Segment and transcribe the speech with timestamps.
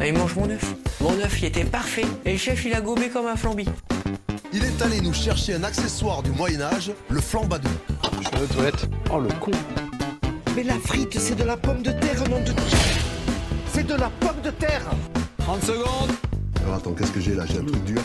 [0.00, 0.74] Allez, mange mon œuf.
[1.00, 2.04] Mon œuf, il était parfait.
[2.24, 3.66] Et le chef, il a gobé comme un flambi.
[4.52, 7.68] Il est allé nous chercher un accessoire du Moyen-Âge, le flambadou.
[8.20, 8.86] Je vais aux toilettes.
[9.12, 9.52] Oh le con
[10.54, 12.52] Mais la frite, c'est de la pomme de terre, nom de
[13.72, 14.82] C'est de la pomme de terre
[15.38, 16.10] 30 secondes
[16.62, 17.44] Alors attends, qu'est-ce que j'ai là?
[17.46, 18.02] J'ai un truc dur.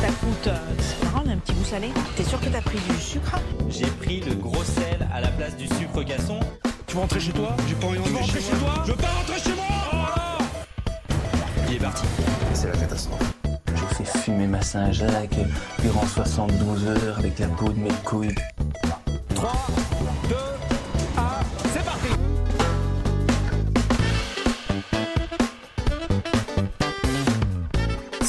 [0.00, 1.88] Ça coûte, euh, c'est marrant, un petit goût salé.
[2.16, 3.38] T'es sûr que t'as pris du sucre?
[3.68, 6.40] J'ai pris le gros sel à la place du sucre gasson.
[6.86, 7.56] Tu veux rentrer chez toi?
[7.68, 8.82] J'ai pas envie de rentrer chez, toi?
[8.84, 9.63] Je veux pas rentrer chez moi
[11.74, 12.04] Il est parti.
[12.52, 13.34] C'est la catastrophe.
[13.74, 15.40] J'ai fait fumer ma Saint-Jacques
[15.82, 18.32] durant 72 heures avec la peau de mes couilles.
[19.34, 19.52] 3,
[20.28, 20.36] 2,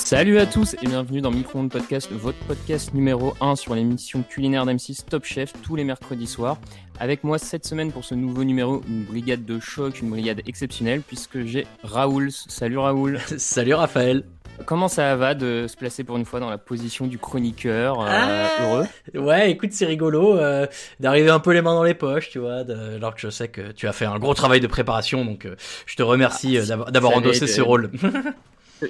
[0.06, 4.64] Salut à tous et bienvenue dans Micro-ondes Podcast, votre podcast numéro 1 sur l'émission culinaire
[4.68, 6.58] d'M6 Top Chef tous les mercredis soirs.
[7.00, 11.02] Avec moi cette semaine pour ce nouveau numéro, une brigade de choc, une brigade exceptionnelle
[11.02, 12.30] puisque j'ai Raoul.
[12.32, 13.20] Salut Raoul.
[13.38, 14.26] Salut Raphaël.
[14.66, 18.06] Comment ça va de se placer pour une fois dans la position du chroniqueur euh,
[18.08, 18.50] Ah.
[18.62, 18.86] heureux?
[19.16, 20.68] Ouais, écoute, c'est rigolo euh,
[21.00, 23.48] d'arriver un peu les mains dans les poches, tu vois, de- alors que je sais
[23.50, 25.56] que tu as fait un gros travail de préparation, donc euh,
[25.88, 27.92] je te remercie Ah, d'avoir endossé ce rôle.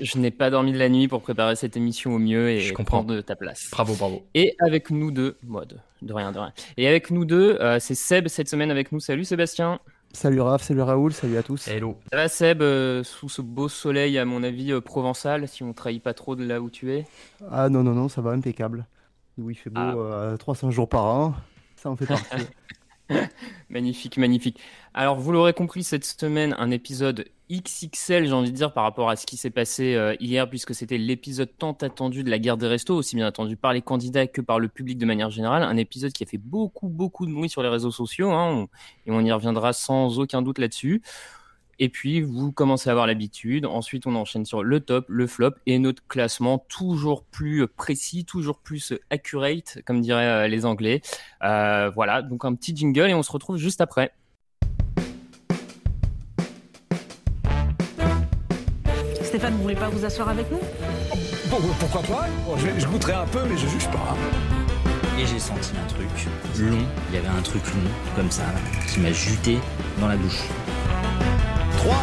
[0.01, 2.73] Je n'ai pas dormi de la nuit pour préparer cette émission au mieux et Je
[2.73, 2.97] comprends.
[3.03, 3.67] prendre de ta place.
[3.71, 4.23] bravo, bravo.
[4.33, 6.53] Et avec nous deux, mode, de rien, de rien.
[6.77, 8.99] Et avec nous deux, euh, c'est Seb cette semaine avec nous.
[8.99, 9.79] Salut Sébastien.
[10.13, 11.67] Salut Raph, salut Raoul, salut à tous.
[11.67, 11.97] Hello.
[12.11, 15.73] Ça va Seb, euh, sous ce beau soleil, à mon avis, euh, provençal, si on
[15.73, 17.06] trahit pas trop de là où tu es?
[17.51, 18.85] Ah non, non, non, ça va impeccable.
[19.38, 19.94] Nous, il fait beau Ah.
[19.97, 21.33] euh, 300 jours par an,
[21.75, 22.45] ça en fait partie.
[23.69, 24.59] Magnifique, magnifique.
[24.94, 29.09] Alors, vous l'aurez compris, cette semaine, un épisode XXL, j'ai envie de dire, par rapport
[29.09, 32.57] à ce qui s'est passé euh, hier, puisque c'était l'épisode tant attendu de la guerre
[32.57, 35.63] des restos, aussi bien attendu par les candidats que par le public de manière générale.
[35.63, 38.67] Un épisode qui a fait beaucoup, beaucoup de bruit sur les réseaux sociaux, hein,
[39.06, 41.01] et on y reviendra sans aucun doute là-dessus.
[41.78, 43.66] Et puis, vous commencez à avoir l'habitude.
[43.66, 48.59] Ensuite, on enchaîne sur le top, le flop et notre classement toujours plus précis, toujours
[48.59, 51.01] plus accurate, comme diraient euh, les Anglais.
[51.44, 54.13] Euh, voilà, donc un petit jingle et on se retrouve juste après.
[59.35, 60.59] Stéphane, vous voulez pas vous asseoir avec nous?
[61.50, 62.25] Bon, pourquoi pas?
[62.56, 64.16] Je, je goûterai un peu, mais je juge pas.
[65.19, 66.07] Et j'ai senti un truc
[66.57, 66.78] long.
[67.09, 69.57] Il y avait un truc long, comme ça, là, qui m'a juté
[70.00, 70.47] dans la bouche.
[71.79, 71.95] 3,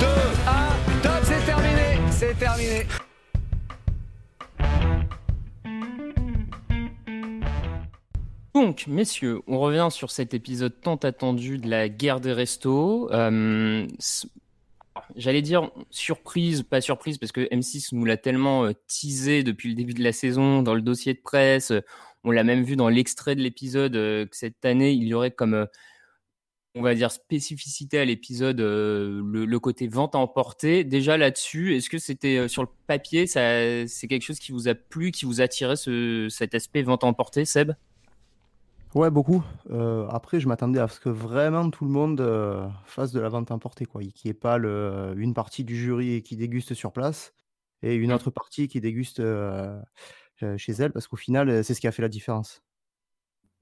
[0.00, 2.86] 2, 1, top, c'est terminé C'est terminé
[8.52, 13.08] Donc, messieurs, on revient sur cet épisode tant attendu de la guerre des restos.
[13.12, 13.86] Euh,
[15.16, 19.74] J'allais dire surprise, pas surprise, parce que M6 nous l'a tellement euh, teasé depuis le
[19.74, 21.70] début de la saison dans le dossier de presse.
[21.70, 21.80] Euh,
[22.24, 25.30] On l'a même vu dans l'extrait de l'épisode euh, que cette année, il y aurait
[25.30, 25.66] comme,
[26.74, 30.84] on va dire, spécificité à l'épisode le, côté vente à.
[30.84, 35.10] Déjà là-dessus, est-ce que c'était sur le papier, c'est quelque chose qui vous a plu,
[35.12, 37.72] qui vous a attiré ce, cet aspect vente à Seb?
[38.94, 39.44] Ouais, beaucoup.
[39.70, 43.28] Euh, après, je m'attendais à ce que vraiment tout le monde euh, fasse de la
[43.28, 44.02] vente emportée, quoi.
[44.02, 47.32] Qu'il n'y ait pas le, une partie du jury qui déguste sur place
[47.82, 49.80] et une autre partie qui déguste euh,
[50.42, 52.62] euh, chez elle, parce qu'au final, euh, c'est ce qui a fait la différence.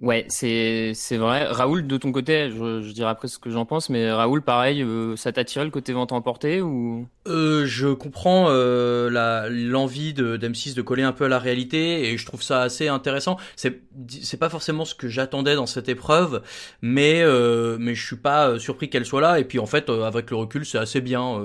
[0.00, 1.44] Ouais, c'est c'est vrai.
[1.46, 4.80] Raoul, de ton côté, je, je dirai après ce que j'en pense, mais Raoul, pareil,
[4.80, 7.08] euh, ça t'a tiré le côté vente emportée ou?
[7.26, 12.08] Euh, je comprends euh, la l'envie de d'M6 de coller un peu à la réalité
[12.08, 13.38] et je trouve ça assez intéressant.
[13.56, 16.42] C'est c'est pas forcément ce que j'attendais dans cette épreuve,
[16.80, 19.90] mais euh, mais je suis pas euh, surpris qu'elle soit là et puis en fait
[19.90, 21.42] euh, avec le recul c'est assez bien.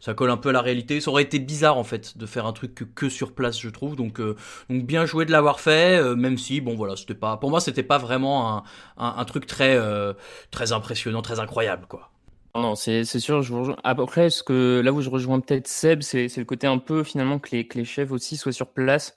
[0.00, 1.00] ça colle un peu à la réalité.
[1.00, 3.68] Ça aurait été bizarre en fait de faire un truc que, que sur place je
[3.70, 7.50] trouve donc donc bien joué de l'avoir fait même si bon voilà c'était pas pour
[7.50, 8.64] moi c'était pas vraiment un
[8.98, 10.12] un, truc très euh,
[10.50, 12.10] très impressionnant très incroyable quoi.
[12.54, 13.76] Non, c'est sûr, je vous rejoins.
[13.82, 17.38] Après, ce que là où je rejoins peut-être Seb, c'est le côté un peu finalement
[17.38, 19.16] que les, que les chefs aussi soient sur place.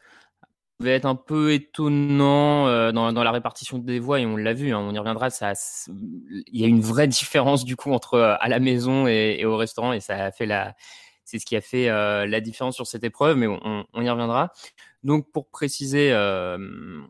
[0.80, 4.54] Pouvait être un peu étonnant euh, dans, dans la répartition des voix et on l'a
[4.54, 5.30] vu, hein, on y reviendra.
[5.30, 5.54] Ça,
[5.88, 9.58] il y a une vraie différence du coup entre euh, à la maison et au
[9.58, 10.76] restaurant et ça a fait la,
[11.26, 14.54] c'est ce qui a fait euh, la différence sur cette épreuve, mais on, y reviendra.
[15.04, 16.58] Donc pour préciser, euh,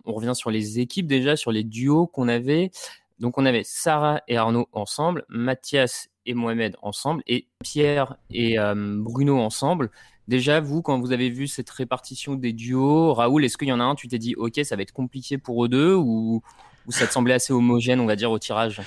[0.05, 2.71] on revient sur les équipes déjà, sur les duos qu'on avait.
[3.19, 8.73] Donc on avait Sarah et Arnaud ensemble, Mathias et Mohamed ensemble, et Pierre et euh,
[8.75, 9.91] Bruno ensemble.
[10.27, 13.79] Déjà, vous, quand vous avez vu cette répartition des duos, Raoul, est-ce qu'il y en
[13.79, 16.41] a un, tu t'es dit, ok, ça va être compliqué pour eux deux, ou,
[16.89, 18.81] ça te semblait assez homogène, on va dire, au tirage?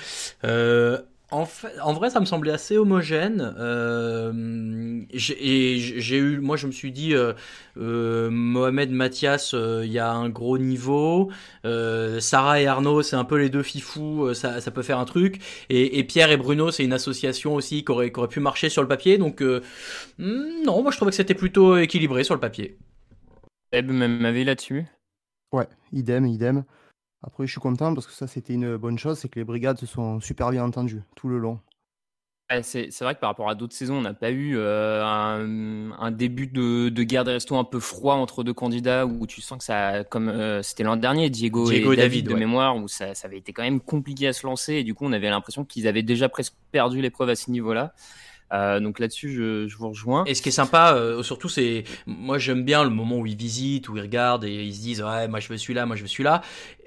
[1.31, 3.53] En, fait, en vrai, ça me semblait assez homogène.
[3.57, 7.33] Euh, j'ai eu, moi, je me suis dit, euh,
[7.77, 11.31] euh Mohamed, Mathias, euh, il y a un gros niveau.
[11.65, 15.05] Euh, Sarah et Arnaud, c'est un peu les deux fifous, ça, ça peut faire un
[15.05, 15.39] truc.
[15.69, 18.69] Et, et Pierre et Bruno, c'est une association aussi qui aurait, qui aurait pu marcher
[18.69, 19.17] sur le papier.
[19.17, 22.77] Donc, hmm, non, moi, je trouvais que c'était plutôt équilibré sur le papier.
[23.71, 24.85] Eb, même avis là-dessus?
[25.51, 26.63] Ouais, idem, idem.
[27.21, 29.77] Après, je suis content parce que ça, c'était une bonne chose, c'est que les brigades
[29.77, 31.59] se sont super bien entendues tout le long.
[32.61, 36.47] c'est vrai que par rapport à d'autres saisons, on n'a pas eu euh, un, début
[36.47, 40.05] de, guerre des restos un peu froid entre deux candidats où tu sens que ça,
[40.05, 43.51] comme euh, c'était l'an dernier, Diego, et, David, de mémoire, où ça, ça, avait été
[43.51, 46.29] quand même compliqué à se lancer et du coup, on avait l'impression qu'ils avaient déjà
[46.29, 47.93] presque perdu l'épreuve à ce niveau-là.
[48.51, 50.23] Euh, donc là-dessus, je, je, vous rejoins.
[50.25, 53.35] Et ce qui est sympa, euh, surtout, c'est moi j'aime bien le moment où ils
[53.35, 56.01] visitent, où ils regardent et ils se disent ouais, moi je veux celui-là, moi je
[56.01, 56.41] veux celui-là.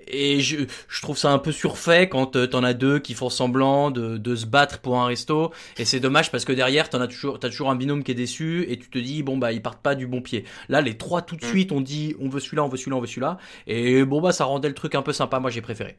[0.06, 3.30] Et je, je trouve ça un peu surfait quand euh, t'en as deux qui font
[3.30, 5.52] semblant de, de se battre pour un resto.
[5.78, 8.16] Et c'est dommage parce que derrière, t'en as toujours, t'as toujours un binôme qui est
[8.16, 10.44] déçu et tu te dis bon bah ils partent pas du bon pied.
[10.68, 11.48] Là, les trois tout de mm.
[11.48, 13.38] suite ont dit on veut celui-là, on veut celui-là, on veut celui-là.
[13.66, 15.40] Et bon bah ça rendait le truc un peu sympa.
[15.40, 15.96] Moi j'ai préféré.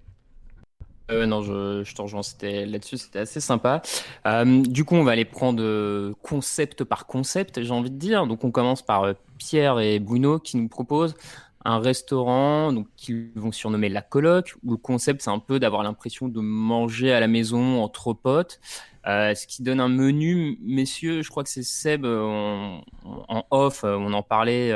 [1.12, 2.24] Euh, non, je, je te rejoins.
[2.24, 3.82] C'était là-dessus, c'était assez sympa.
[4.26, 8.26] Euh, du coup, on va aller prendre euh, concept par concept, j'ai envie de dire.
[8.26, 11.16] Donc, on commence par euh, Pierre et Bruno qui nous proposent
[11.66, 14.56] un restaurant donc qu'ils vont surnommer la coloc.
[14.64, 18.60] Où le concept, c'est un peu d'avoir l'impression de manger à la maison entre potes.
[19.06, 21.22] Euh, ce qui donne un menu, messieurs.
[21.22, 23.84] Je crois que c'est Seb en, en off.
[23.84, 24.74] On en parlait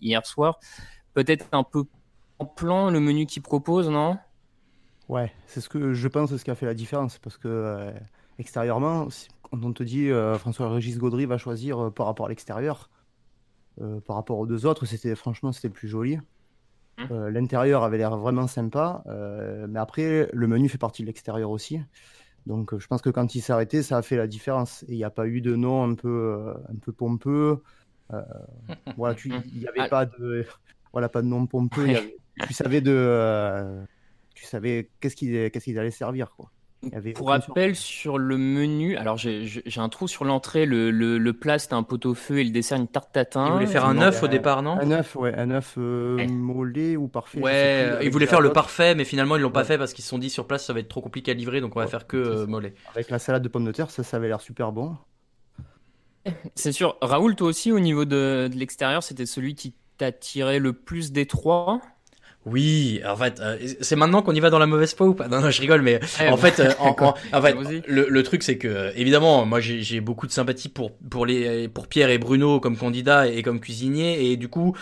[0.00, 0.58] hier soir.
[1.14, 1.84] Peut-être un peu
[2.38, 4.18] en plan le menu qu'ils proposent, non?
[5.08, 7.18] Ouais, c'est ce que je pense, ce qui a fait la différence.
[7.18, 7.92] Parce que euh,
[8.38, 9.08] extérieurement,
[9.42, 12.90] quand on te dit euh, François-Régis Gaudry va choisir euh, par rapport à l'extérieur,
[14.06, 16.18] par rapport aux deux autres, c'était franchement c'était plus joli.
[16.98, 17.26] Mmh.
[17.28, 19.02] L'intérieur avait l'air vraiment sympa,
[19.68, 21.80] mais après le menu fait partie de l'extérieur aussi.
[22.46, 24.84] Donc je pense que quand il s'est arrêté, ça a fait la différence.
[24.84, 27.62] Et il n'y a pas eu de nom un peu, un peu pompeux.
[28.96, 30.46] voilà, il n'y avait pas de,
[30.92, 31.88] voilà, pas de nom pompeux.
[32.46, 33.84] tu savais de
[34.34, 36.50] tu savais qu'est-ce qu'ils qu'est-ce allaient servir quoi.
[37.14, 41.74] Pour rappel sur le menu, alors j'ai un trou sur l'entrée, le, le, plat c'était
[41.74, 43.46] un pot-au-feu et le dessert une tarte tatin.
[43.46, 44.78] Il voulait faire un œuf au départ, non?
[44.78, 47.40] Un œuf, ouais, un œuf euh, mollet ou parfait.
[47.40, 50.10] Ouais, ils voulaient faire le parfait, mais finalement ils l'ont pas fait parce qu'ils se
[50.10, 52.06] sont dit sur place ça va être trop compliqué à livrer, donc on va faire
[52.06, 52.74] que euh, mollet.
[52.94, 54.96] Avec la salade de pommes de terre, ça, ça avait l'air super bon.
[56.54, 56.96] C'est sûr.
[57.02, 61.12] Raoul, toi aussi au niveau de, de l'extérieur, c'était celui qui t'a tiré le plus
[61.12, 61.80] des trois?
[62.46, 65.28] Oui, en fait, euh, c'est maintenant qu'on y va dans la mauvaise foi ou pas?
[65.28, 66.94] Non, non, je rigole, mais eh en, fait, euh, en,
[67.32, 67.56] en, fait,
[67.86, 71.86] le, le, truc c'est que évidemment, moi j'ai beaucoup de sympathie pour pour les pour
[71.86, 74.76] Pierre et Bruno comme candidats et comme cuisiniers, et du coup,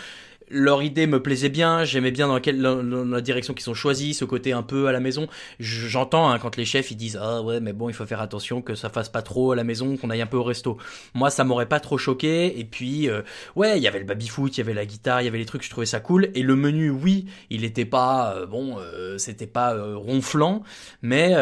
[0.53, 4.23] leur idée me plaisait bien, j'aimais bien dans, quelle, la direction qu'ils ont choisi, ce
[4.23, 5.27] côté un peu à la maison.
[5.59, 8.61] J'entends hein, quand les chefs ils disent ah ouais mais bon il faut faire attention
[8.61, 10.77] que ça fasse pas trop à la maison, qu'on aille un peu au resto.
[11.13, 13.21] Moi ça m'aurait pas trop choqué et puis euh,
[13.55, 15.39] ouais il y avait le baby foot, il y avait la guitare, il y avait
[15.39, 18.77] les trucs, je trouvais ça cool et le menu oui il était pas euh, bon
[18.77, 20.63] euh, c'était pas ronflant
[21.01, 21.33] mais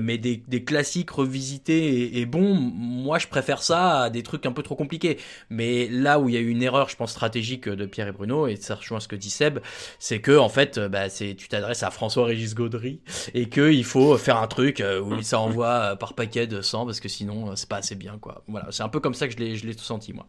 [0.00, 4.46] mais des, des, classiques revisités et, et bons moi je préfère ça à des trucs
[4.46, 5.18] un peu trop compliqués.
[5.48, 8.12] Mais là où il y a eu une erreur je pense stratégique de Pierre et
[8.12, 9.58] Bruno ça rejoint ce que dit Seb,
[9.98, 13.00] c'est que en fait, euh, bah, tu t'adresses à François-Régis Gaudry
[13.34, 16.62] et que il faut faire un truc euh, où ça envoie euh, par paquet de
[16.62, 18.44] 100 parce que sinon c'est pas assez bien quoi.
[18.48, 20.26] Voilà, c'est un peu comme ça que je l'ai je senti moi.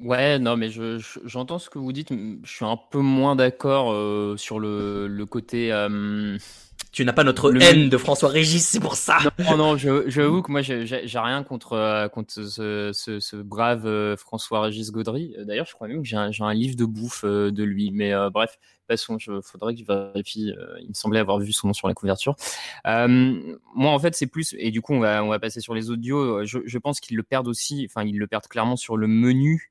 [0.00, 2.10] Ouais, non, mais je, j'entends ce que vous dites.
[2.10, 3.88] Je suis un peu moins d'accord
[4.38, 5.70] sur le côté.
[6.92, 9.18] Tu n'as pas notre haine de François Régis, c'est pour ça.
[9.38, 10.84] Non, non, j'avoue que moi, j'ai
[11.18, 15.34] rien contre, euh, contre ce, ce, ce brave euh, François Régis Gaudry.
[15.38, 17.92] Euh, d'ailleurs, je crois même que j'ai un, un, livre de bouffe de lui.
[17.92, 20.52] Mais bref, de toute façon, il faudrait que je vérifie.
[20.80, 22.34] il me semblait avoir vu son nom sur la couverture.
[22.84, 24.56] moi, en fait, c'est plus.
[24.58, 26.44] Et du coup, on va, on va passer sur les audios.
[26.44, 27.86] Je, je pense qu'ils le perdent aussi.
[27.88, 29.70] Enfin, ils le perdent clairement sur le menu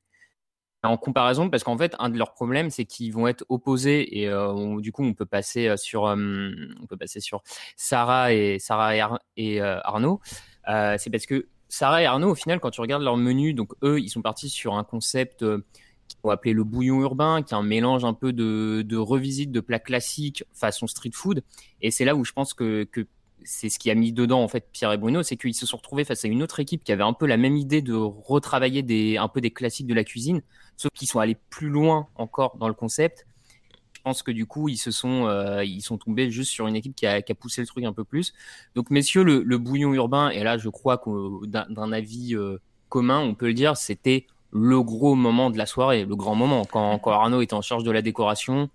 [0.88, 4.30] en comparaison, parce qu'en fait, un de leurs problèmes, c'est qu'ils vont être opposés et
[4.30, 7.42] euh, du coup, on peut passer euh, sur, euh, on peut passer sur
[7.76, 8.96] Sarah et Sarah
[9.36, 10.22] et, Arnaud.
[10.66, 14.00] c'est parce que Sarah et Arnaud, au final, quand tu regardes leur menu, donc eux,
[14.00, 17.64] ils sont partis sur un concept qu'ils vont appeler le bouillon urbain, qui est un
[17.64, 21.44] mélange un peu de, de revisite de plats classiques façon street food.
[21.82, 22.88] Et c'est là où je pense que
[23.44, 25.78] c'est ce qui a mis dedans en fait Pierre et Bruno, c'est qu'ils se sont
[25.78, 28.84] retrouvés face à une autre équipe qui avait un peu la même idée de retravailler
[28.84, 30.42] des, un peu des classiques de la cuisine,
[30.78, 33.26] sauf qu'ils sont allés plus loin encore dans le concept.
[33.94, 36.76] Je pense que du coup, ils se sont, euh, ils sont tombés juste sur une
[36.78, 38.34] équipe qui a, qui a poussé le truc un peu plus.
[38.74, 43.20] Donc, messieurs, le, le bouillon urbain, et là, je crois que d'un avis euh, commun,
[43.20, 46.64] on peut le dire, c'était le gros moment de la soirée, le grand moment.
[46.64, 48.70] Quand, quand Arnaud était en charge de la décoration,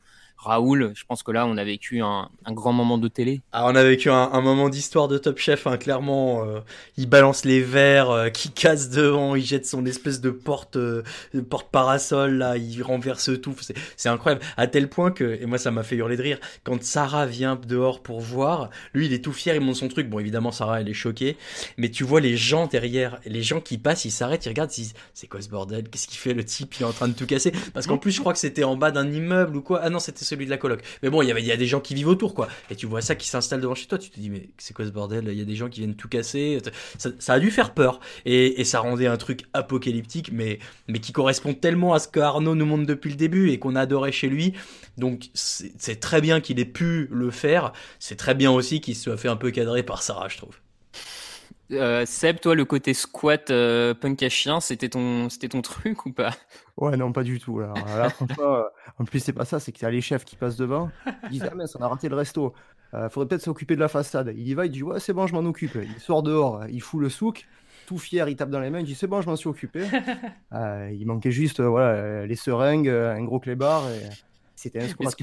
[0.45, 3.43] Raoul, je pense que là, on a vécu un, un grand moment de télé.
[3.53, 6.45] Ah, on a vécu un, un moment d'histoire de Top Chef, hein, clairement.
[6.45, 6.61] Euh,
[6.97, 11.03] il balance les verres, euh, qui casse devant, il jette son espèce de porte, euh,
[11.49, 13.55] porte parasol là, il renverse tout.
[13.61, 14.45] C'est, c'est incroyable.
[14.57, 17.57] À tel point que, et moi ça m'a fait hurler de rire, quand Sarah vient
[17.57, 20.09] dehors pour voir, lui il est tout fier, il monte son truc.
[20.09, 21.37] Bon, évidemment, Sarah elle est choquée,
[21.79, 24.83] mais tu vois les gens derrière, les gens qui passent, ils s'arrêtent, ils regardent, ils
[24.83, 25.89] disent c'est quoi ce bordel?
[25.89, 26.75] Qu'est-ce qu'il fait le type?
[26.79, 27.53] Il est en train de tout casser.
[27.73, 29.81] Parce qu'en plus, je crois que c'était en bas d'un immeuble ou quoi.
[29.83, 30.81] Ah non, c'était celui de la coloc.
[31.03, 32.49] Mais bon, il y a des gens qui vivent autour, quoi.
[32.71, 34.85] Et tu vois ça qui s'installe devant chez toi, tu te dis, mais c'est quoi
[34.85, 35.29] ce bordel?
[35.29, 36.59] Il y a des gens qui viennent tout casser.
[36.99, 38.01] Ça, a dû faire peur.
[38.25, 40.59] Et, ça rendait un truc apocalyptique, mais,
[41.01, 44.13] qui correspond tellement à ce que Arnaud nous montre depuis le début et qu'on adorait
[44.13, 44.55] chez lui.
[44.97, 47.73] Donc, c'est très bien qu'il ait pu le faire.
[47.99, 50.57] C'est très bien aussi qu'il soit fait un peu cadrer par Sarah, je trouve.
[51.73, 56.07] Euh, Seb, toi, le côté squat euh, punk à chien, c'était ton, c'était ton truc
[56.07, 56.35] ou pas?
[56.77, 57.61] Ouais, non, pas du tout.
[57.61, 58.63] Là, là franchement, euh,
[58.99, 60.91] en plus, c'est pas ça, c'est qu'il y a les chefs qui passent devant.
[61.25, 62.53] Ils disent Ah, mince, on a raté le resto.
[63.11, 64.33] Faudrait peut-être s'occuper de la façade.
[64.37, 65.77] Il y va, il dit Ouais, c'est bon, je m'en occupe.
[65.83, 67.49] Il sort dehors, il fout le souk,
[67.87, 69.85] tout fier, il tape dans les mains, il dit C'est bon, je m'en suis occupé.
[70.53, 74.09] Il manquait juste voilà, les seringues, un gros clébard, et
[74.55, 75.17] c'était un squat.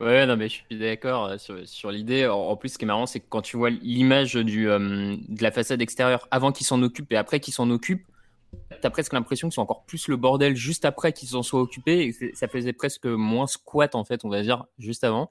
[0.00, 2.26] Ouais, non, mais je suis d'accord sur, sur l'idée.
[2.26, 5.16] En, en, plus, ce qui est marrant, c'est que quand tu vois l'image du euh,
[5.28, 8.06] de la façade extérieure avant qu'il s'en occupe et après qu'il s'en occupe,
[8.80, 12.14] t'as presque l'impression que c'est encore plus le bordel juste après qu'il s'en soit occupé.
[12.20, 15.30] Et ça faisait presque moins squat, en fait, on va dire, juste avant.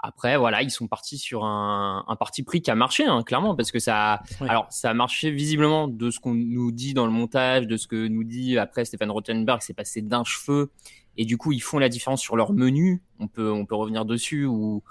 [0.00, 3.56] Après, voilà, ils sont partis sur un, un parti pris qui a marché, hein, clairement,
[3.56, 7.10] parce que ça, alors ça a marché visiblement de ce qu'on nous dit dans le
[7.10, 10.70] montage, de ce que nous dit après Stéphane Rothenberg, c'est passé d'un cheveu,
[11.18, 13.02] et du coup ils font la différence sur leur menu.
[13.20, 14.82] On peut, on peut revenir dessus ou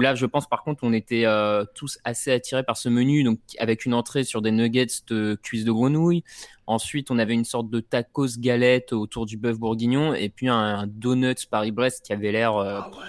[0.00, 3.38] là, je pense par contre, on était euh, tous assez attirés par ce menu, donc
[3.58, 6.24] avec une entrée sur des nuggets de cuisse de grenouille.
[6.66, 10.56] Ensuite, on avait une sorte de tacos galette autour du bœuf bourguignon, et puis un,
[10.56, 13.04] un donuts Paris-Brest qui avait l'air euh, ah ouais.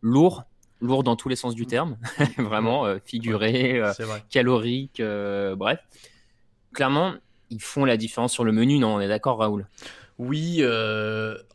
[0.00, 0.44] lourd
[0.82, 1.96] lourd dans tous les sens du terme,
[2.38, 3.92] vraiment euh, figuré, euh,
[4.28, 5.78] calorique, euh, bref.
[6.74, 7.14] Clairement,
[7.50, 9.66] ils font la différence sur le menu, non On est d'accord, Raoul?
[10.18, 10.62] Oui,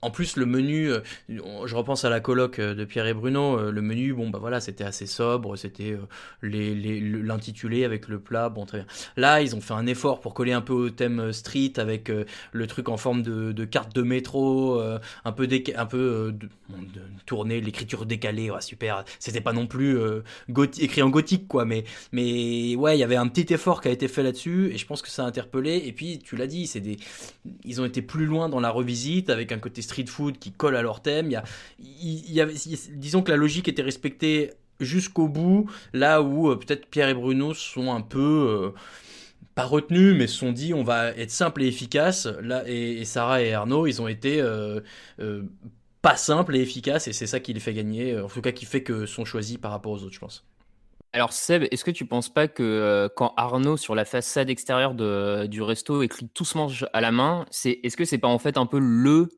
[0.02, 1.00] en plus le menu, euh,
[1.30, 4.60] je repense à la colloque de Pierre et Bruno, euh, le menu, bon bah voilà,
[4.60, 5.98] c'était assez sobre, c'était
[6.42, 8.88] l'intitulé avec le plat, bon très bien.
[9.16, 12.12] Là, ils ont fait un effort pour coller un peu au thème street avec
[12.52, 16.36] le truc en forme de, carte de métro, un peu un peu
[17.26, 19.04] tourné, l'écriture décalée, super.
[19.20, 19.98] C'était pas non plus
[20.80, 23.92] écrit en gothique quoi, mais mais ouais, il y avait un petit effort qui a
[23.92, 25.84] été fait là-dessus et je pense que ça a interpellé.
[25.86, 26.98] Et puis tu l'as dit, c'est des,
[27.64, 30.76] ils ont été plus loin dans la revisite avec un côté street food qui colle
[30.76, 31.32] à leur thème.
[31.80, 32.48] Il y a,
[32.92, 37.54] disons que la logique était respectée jusqu'au bout, là où euh, peut-être Pierre et Bruno
[37.54, 38.80] sont un peu euh,
[39.56, 42.28] pas retenus, mais se sont dit on va être simple et efficace.
[42.42, 44.82] Là, et, Sarah et Arnaud, ils ont été euh,
[46.02, 48.20] pas simples et efficaces, et c'est ça qui les fait gagner.
[48.20, 50.46] En tout cas, qui fait que sont choisis par rapport aux autres, je pense.
[51.14, 54.94] Alors Seb, est-ce que tu penses pas que quand Arnaud sur la façade extérieure
[55.48, 58.58] du resto écrit tous mangent à la main, c'est est-ce que c'est pas en fait
[58.58, 59.30] un peu le,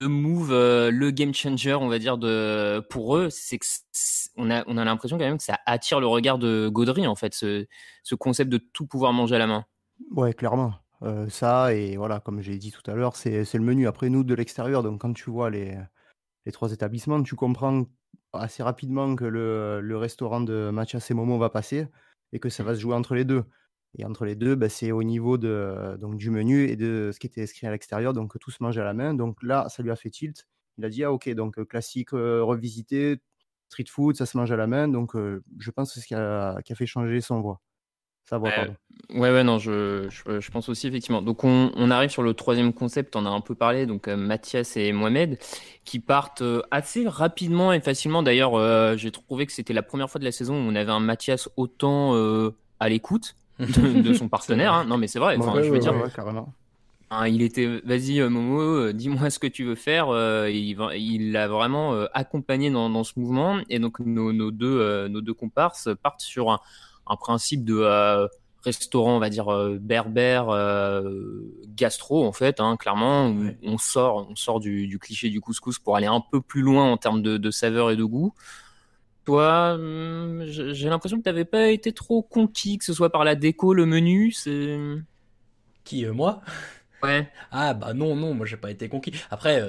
[0.00, 3.66] le move, euh, le game changer, on va dire de pour eux, c'est que
[4.36, 7.14] on a on a l'impression quand même que ça attire le regard de Gaudry en
[7.14, 7.66] fait, ce,
[8.02, 9.64] ce concept de tout pouvoir manger à la main.
[10.12, 10.74] Ouais, clairement.
[11.02, 13.86] Euh, ça et voilà, comme j'ai dit tout à l'heure, c'est c'est le menu.
[13.86, 15.76] Après nous de l'extérieur, donc quand tu vois les
[16.46, 17.84] les trois établissements, tu comprends
[18.32, 21.88] assez rapidement que le, le restaurant de Mathias et Momo va passer
[22.32, 23.44] et que ça va se jouer entre les deux.
[23.98, 27.18] Et entre les deux, bah, c'est au niveau de, donc, du menu et de ce
[27.18, 29.14] qui était inscrit à l'extérieur, donc tout se mange à la main.
[29.14, 30.46] Donc là, ça lui a fait tilt.
[30.78, 33.20] Il a dit, ah ok, donc classique euh, revisité,
[33.68, 34.88] street food, ça se mange à la main.
[34.88, 37.60] Donc euh, je pense que c'est ce qui a, qui a fait changer son voix.
[38.24, 38.76] Sa voix, pardon.
[39.14, 41.20] Ouais, ouais, non, je, je, je, pense aussi, effectivement.
[41.20, 44.16] Donc, on, on, arrive sur le troisième concept, on a un peu parlé, donc euh,
[44.16, 45.38] Mathias et Mohamed,
[45.84, 48.22] qui partent euh, assez rapidement et facilement.
[48.22, 50.92] D'ailleurs, euh, j'ai trouvé que c'était la première fois de la saison où on avait
[50.92, 54.72] un Mathias autant euh, à l'écoute de, de, son partenaire.
[54.72, 54.84] hein.
[54.84, 55.94] Non, mais c'est vrai, enfin, ouais, je veux ouais, dire.
[55.94, 56.52] ouais, carrément.
[57.12, 60.06] Hein, il était, vas-y Momo, dis-moi ce que tu veux faire.
[60.48, 63.58] il, il l'a vraiment accompagné dans, dans, ce mouvement.
[63.68, 66.60] Et donc, nos, nos deux, nos deux comparses partent sur un,
[67.10, 68.28] un principe de euh,
[68.64, 71.42] restaurant, on va dire euh, berbère, euh,
[71.76, 73.30] gastro en fait, hein, clairement.
[73.30, 73.58] Ouais.
[73.64, 76.90] On sort, on sort du, du, cliché du couscous pour aller un peu plus loin
[76.90, 78.32] en termes de, de saveur et de goût.
[79.24, 83.24] Toi, hum, j'ai l'impression que tu n'avais pas été trop conquis, que ce soit par
[83.24, 84.32] la déco, le menu.
[84.32, 84.78] C'est
[85.84, 86.42] qui moi?
[87.02, 87.30] Ouais.
[87.50, 89.12] Ah bah non non, moi j'ai pas été conquis.
[89.30, 89.62] Après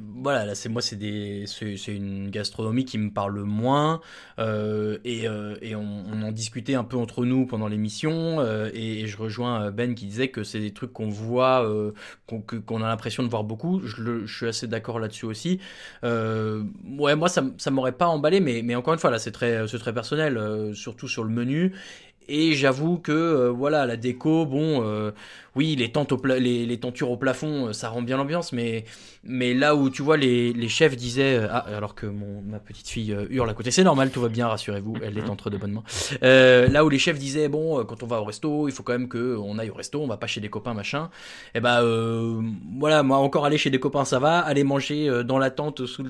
[0.00, 4.00] voilà, là c'est moi c'est des c'est une gastronomie qui me parle moins
[4.38, 9.06] euh, et, euh, et on, en discutait un peu entre nous pendant l'émission euh, et,
[9.06, 11.68] je rejoins Ben qui disait que c'est des trucs qu'on voit
[12.26, 13.80] qu'on a l'impression de voir beaucoup.
[13.84, 15.60] Je, le- suis assez d'accord là-dessus aussi.
[16.02, 19.66] Ouais, moi ça ça m'aurait pas emballé, mais mais encore une fois là c'est très
[19.68, 20.40] c'est très personnel,
[20.74, 21.74] surtout sur le menu.
[22.26, 25.12] Et j'avoue que voilà la déco, bon,
[25.56, 28.84] oui les tentes au pla- les, tentures au plafond, euh, ça rend bien l'ambiance, mais
[29.22, 32.58] mais là où tu vois les, les chefs disaient euh, ah alors que mon ma
[32.58, 35.50] petite fille euh, hurle à côté, c'est normal, tout va bien, rassurez-vous, elle est entre
[35.50, 35.84] de bonnes mains.
[36.20, 39.08] Là où les chefs disaient bon quand on va au resto, il faut quand même
[39.08, 41.10] que on aille au resto, on va pas chez des copains machin.
[41.54, 42.40] Et ben euh,
[42.78, 46.04] voilà moi encore aller chez des copains ça va, aller manger dans la tente sous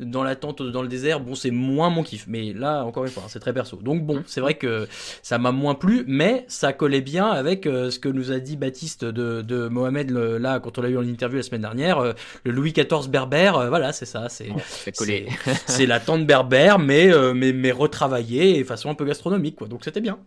[0.00, 2.26] dans la tente dans le désert, bon c'est moins mon kiff.
[2.26, 3.76] Mais là encore une fois hein, c'est très perso.
[3.76, 4.88] Donc bon c'est vrai que
[5.22, 8.87] ça m'a moins plu, mais ça collait bien avec ce que nous a dit Baptiste
[8.96, 12.12] de, de Mohamed le- là quand on l'a eu en interview la semaine dernière, euh,
[12.44, 14.48] le Louis XIV berbère, euh, voilà c'est ça, c'est
[14.96, 15.28] collé.
[15.44, 19.56] c'est- c'est la tente berbère mais euh, mais mais retravaillée et façon un peu gastronomique
[19.56, 19.68] quoi.
[19.68, 20.18] Donc c'était bien.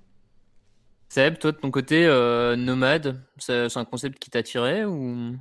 [1.09, 5.35] Seb, toi de ton côté, euh, nomade, c'est un concept qui t'attirait ou?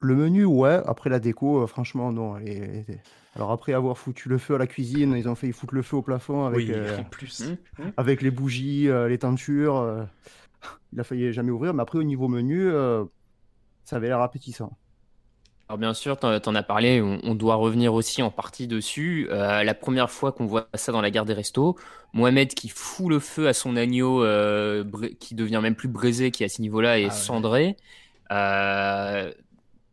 [0.00, 0.78] Le menu, ouais.
[0.86, 2.36] Après la déco, euh, franchement, non.
[2.36, 2.56] elle est-
[2.88, 3.00] elle est-
[3.34, 5.96] Alors après avoir foutu le feu à la cuisine, ils ont fait foutre le feu
[5.96, 7.44] au plafond avec, Oui, euh, en plus.
[7.96, 10.06] avec les bougies, euh, les tentures.
[10.92, 11.74] Il a failli jamais ouvrir.
[11.74, 13.04] Mais après, au niveau menu, euh,
[13.84, 14.78] ça avait l'air appétissant.
[15.68, 19.26] Alors bien sûr, t'en, as parlé, on, on doit revenir aussi en partie dessus.
[19.30, 21.76] Euh, la première fois qu'on voit ça dans la gare des restos,
[22.12, 24.84] Mohamed qui fout le feu à son agneau, euh,
[25.18, 27.26] qui devient même plus braisé, qui à ce niveau-là est Ah ouais.
[27.26, 27.76] cendré.
[28.30, 29.32] Euh,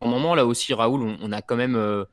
[0.02, 2.06] au moment là aussi, Raoul, on, on a quand même euh,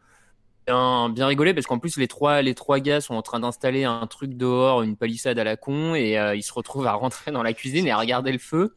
[0.71, 3.85] bien, bien rigolé parce qu'en plus les trois, les trois gars sont en train d'installer
[3.85, 7.31] un truc dehors, une palissade à la con, et euh, ils se retrouvent à rentrer
[7.33, 8.75] dans la cuisine et à regarder le feu.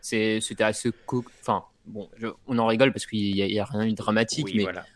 [0.00, 3.64] C'est, c'était assez, co- enfin bon, je- on en rigole parce qu'il y, y a
[3.64, 4.86] rien de dramatique, Oui, mais voilà.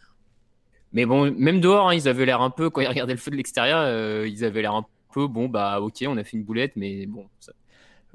[0.93, 3.31] mais bon, même dehors, hein, ils avaient l'air un peu, quand ils regardaient le feu
[3.31, 6.45] de l'extérieur, euh, ils avaient l'air un peu, bon, bah ok, on a fait une
[6.45, 7.53] boulette, mais bon, ça-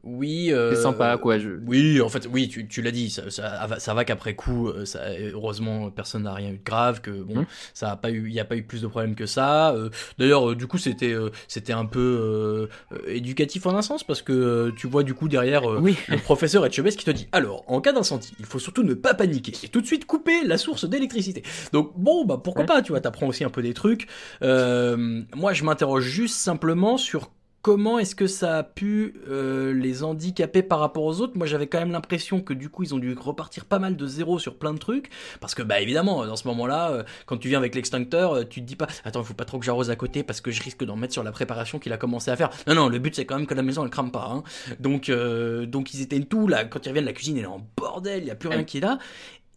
[0.06, 1.40] Oui, euh, c'est sympa, quoi.
[1.40, 1.50] Je...
[1.66, 4.68] Oui, en fait, oui, tu, tu l'as dit, ça, ça, va- ça va qu'après coup,
[4.70, 7.46] euh, ça, heureusement, personne n'a rien eu de grave, que bon, Mhm.
[7.74, 9.74] ça a pas eu, il y a pas eu plus de problèmes que ça.
[9.74, 9.90] Euh,
[10.20, 12.70] D'ailleurs, euh, du coup, c'était, euh, c'était un peu
[13.08, 15.98] éducatif en un sens parce que euh, tu vois du coup derrière euh, Oui.
[16.08, 19.14] le professeur Etchebest qui te dit alors, en cas d'incendie, il faut surtout ne pas
[19.14, 21.44] paniquer et tout de suite couper la source d'électricité.
[21.74, 22.68] Donc bon, bah pourquoi Ouais.
[22.68, 24.08] pas, tu vois, t'apprends aussi un peu des trucs.
[24.42, 27.32] Euh, moi, je m'interroge juste simplement sur
[27.66, 31.36] comment est-ce que ça a pu euh, les handicaper par rapport aux autres?
[31.36, 34.06] Moi, j'avais quand même l'impression que du coup, ils ont dû repartir pas mal de
[34.06, 37.48] zéro sur plein de trucs, parce que bah évidemment, dans ce moment-là, euh, quand tu
[37.48, 39.90] viens avec l'extincteur, euh, tu te dis pas, attends, il faut pas trop que j'arrose
[39.90, 42.36] à côté parce que je risque d'en mettre sur la préparation qu'il a commencé à
[42.36, 42.52] faire.
[42.68, 44.30] Non, non, le but c'est quand même que la maison elle crame pas.
[44.32, 44.44] Hein.
[44.80, 46.66] Donc, euh, donc ils étaient tout là.
[46.66, 48.78] Quand ils reviennent, la cuisine elle est en bordel, il y a plus rien qui
[48.78, 49.00] est là,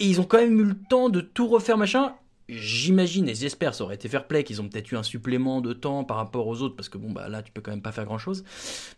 [0.00, 2.14] et ils ont quand même eu le temps de tout refaire machin.
[2.48, 5.74] J'imagine et j'espère, ça aurait été fair play qu'ils ont peut-être eu un supplément de
[5.74, 7.92] temps par rapport aux autres parce que bon bah là tu peux quand même pas
[7.92, 8.42] faire grand chose.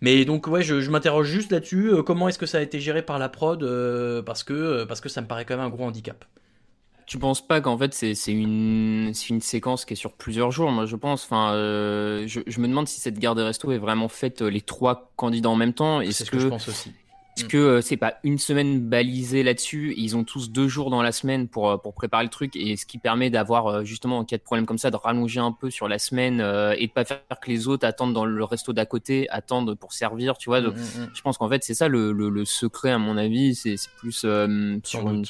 [0.00, 1.88] Mais donc ouais, je, je m'interroge juste là-dessus.
[1.88, 4.86] euh, comment est-ce que ça a été géré par la prod euh, Parce que euh,
[4.86, 6.24] parce que ça me paraît quand même un gros handicap.
[7.06, 10.70] Tu penses pas qu'en fait c'est une c'est une séquence qui est sur plusieurs jours
[10.70, 11.24] Moi je pense.
[11.24, 15.10] Enfin, je, je me demande si cette garde des restos est vraiment faite les trois
[15.16, 16.00] candidats en même temps.
[16.12, 16.92] C'est Est-ce ce que, que je pense aussi.
[17.40, 17.48] Est-ce Mm.
[17.48, 21.12] que euh, c'est pas une semaine balisée là-dessus Ils ont tous deux jours dans la
[21.12, 24.24] semaine pour euh, pour préparer le truc et ce qui permet d'avoir euh, justement en
[24.24, 26.40] cas de problème comme ça de rallonger un peu sur la semaine
[26.76, 29.92] et de pas faire que les autres attendent dans le resto d'à côté attendent pour
[29.92, 30.36] servir.
[30.38, 30.60] Tu vois.
[30.60, 31.10] Donc, Mm, mm, mm.
[31.14, 33.54] je pense qu'en fait c'est ça le, le, le secret à mon avis.
[33.54, 35.24] C'est plus euh, sur une,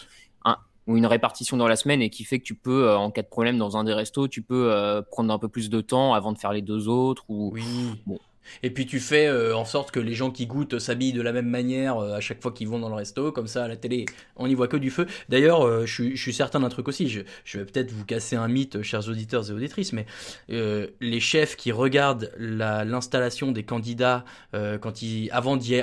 [0.45, 3.23] un- une répartition dans la semaine et qui fait que tu peux, euh, en cas
[3.23, 6.15] de problème dans un des restos, tu peux euh, prendre un peu plus de temps
[6.15, 7.25] avant de faire les deux autres.
[7.29, 7.51] Ou...
[7.55, 7.63] Oui.
[8.07, 8.19] Bon.
[8.63, 11.33] Et puis tu fais euh, en sorte que les gens qui goûtent s'habillent de la
[11.33, 13.77] même manière euh, à chaque fois qu'ils vont dans le resto, comme ça à la
[13.77, 15.07] télé on n'y voit que du feu.
[15.29, 18.83] D'ailleurs, euh, je, suis- certain d'un truc aussi, je, vais peut-être vous casser un mythe,
[18.83, 20.07] chers auditeurs et auditrices, mais
[20.49, 25.77] les chefs qui regardent la- l'installation des candidats quand ils, avant d'y,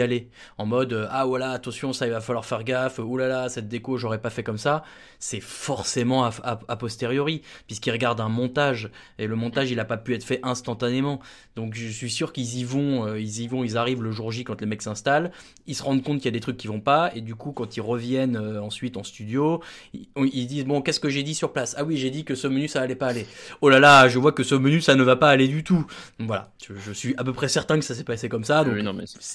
[0.00, 3.96] aller, en mode ah voilà attention ça il va falloir faire gaffe, oulala cette déco
[3.96, 4.84] j'aurais pas fait comme ça,
[5.18, 10.14] c'est forcément a posteriori puisqu'ils regardent un montage et le montage il a pas pu
[10.14, 11.20] être fait instantanément.
[11.56, 14.30] Donc je suis sûr qu'ils y vont, euh, ils y vont, ils arrivent le jour
[14.32, 15.32] J quand les mecs s'installent,
[15.66, 17.52] ils se rendent compte qu'il y a des trucs qui vont pas et du coup
[17.52, 19.62] quand ils reviennent euh, ensuite en studio,
[19.92, 21.74] ils, ils disent bon qu'est-ce que j'ai dit sur place?
[21.78, 23.26] Ah oui j'ai dit que ce menu ça allait pas aller.
[23.60, 25.86] Oh là là je vois que ce menu ça ne va pas aller du tout.
[26.18, 28.64] Donc voilà, je, je suis à peu près certain que ça s'est passé comme ça.
[28.64, 28.82] Donc Oui,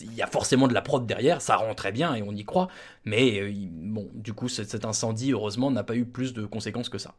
[0.01, 2.45] il y a forcément de la prod derrière, ça rend très bien et on y
[2.45, 2.69] croit.
[3.05, 6.89] Mais euh, bon du coup cet cet incendie heureusement n'a pas eu plus de conséquences
[6.89, 7.15] que ça.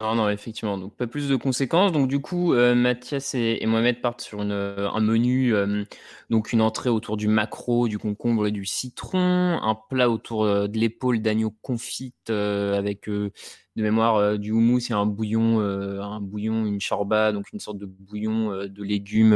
[0.00, 0.78] Non, non, effectivement.
[0.78, 1.92] Donc, pas plus de conséquences.
[1.92, 5.54] Donc, du coup, euh, Mathias et, Mohamed partent sur euh, un menu.
[5.54, 5.84] Euh,
[6.30, 9.60] donc, une entrée autour du macro, du concombre et du citron.
[9.62, 13.30] Un plat autour de l'épaule d'agneau confite avec de
[13.76, 18.66] mémoire du houmous et un bouillon, un bouillon, une chorba, donc une sorte de bouillon
[18.66, 19.34] de légumes,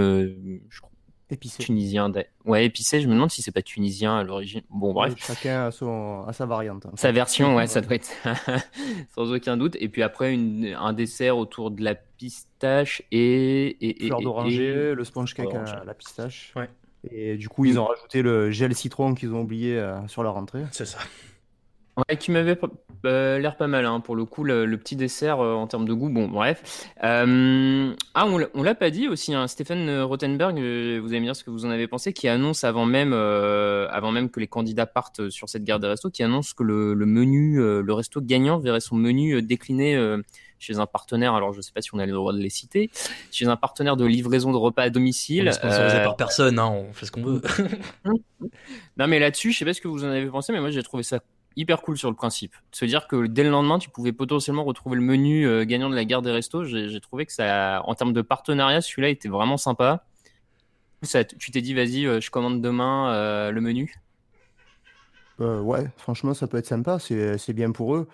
[0.71, 0.94] je crois
[1.35, 1.63] Épicé.
[1.63, 2.13] Tunisien.
[2.45, 3.01] Ouais, épicé.
[3.01, 4.63] Je me demande si c'est pas tunisien à l'origine.
[4.71, 5.15] Bon, bref.
[5.17, 6.87] Chacun a, son, sa variante.
[6.87, 6.93] Hein.
[6.95, 8.11] Sa version, ouais, ça doit être
[9.15, 9.77] sans aucun doute.
[9.81, 13.77] Et puis après, une, un dessert autour de la pistache et.
[13.81, 16.53] et Fleur d'oranger, le sponge cake à la pistache.
[16.55, 16.69] Ouais.
[17.11, 20.37] Et du coup, ils ont rajouté le gel citron qu'ils ont oublié euh, sur leur
[20.37, 20.65] entrée.
[20.73, 20.99] C'est ça.
[21.97, 22.59] Ouais, qui m'avait
[23.05, 25.93] euh, l'air pas mal, hein, pour le coup, le, petit dessert euh, en termes de
[25.93, 26.09] goût.
[26.09, 26.89] Bon, bref.
[27.05, 30.61] Euh, ah, on, l'a pas dit aussi, hein, Stéphane Rothenberg, vous
[31.09, 34.29] allez me dire ce que vous en avez pensé, qui annonce avant même, avant même
[34.29, 37.93] que les candidats partent sur cette guerre des restos, qui annonce que le, menu, le
[37.93, 39.97] resto gagnant verrait son menu décliné
[40.59, 42.91] chez un partenaire, alors je sais pas si on a le droit de les citer,
[43.31, 45.53] chez un partenaire de livraison de repas à domicile.
[45.53, 47.43] Sponsorisé par personne, hein, on fait ce qu'on veut.
[48.97, 50.83] non mais là-dessus, je sais pas ce que vous en avez pensé, mais moi j'ai
[50.83, 51.21] trouvé ça
[51.57, 52.55] hyper cool sur le principe.
[52.73, 55.95] Se dire que dès le lendemain, tu pouvais potentiellement retrouver le menu euh, gagnant de
[55.95, 56.65] la guerre des restos.
[56.65, 60.05] J'ai trouvé que ça, en termes de partenariat, celui-là était vraiment sympa.
[61.03, 63.95] Ça, tu t'es dit, vas-y, euh, je commande demain euh, le menu
[65.41, 66.99] Ouais, franchement, ça peut être sympa.
[67.01, 68.09] C'est bien pour eux.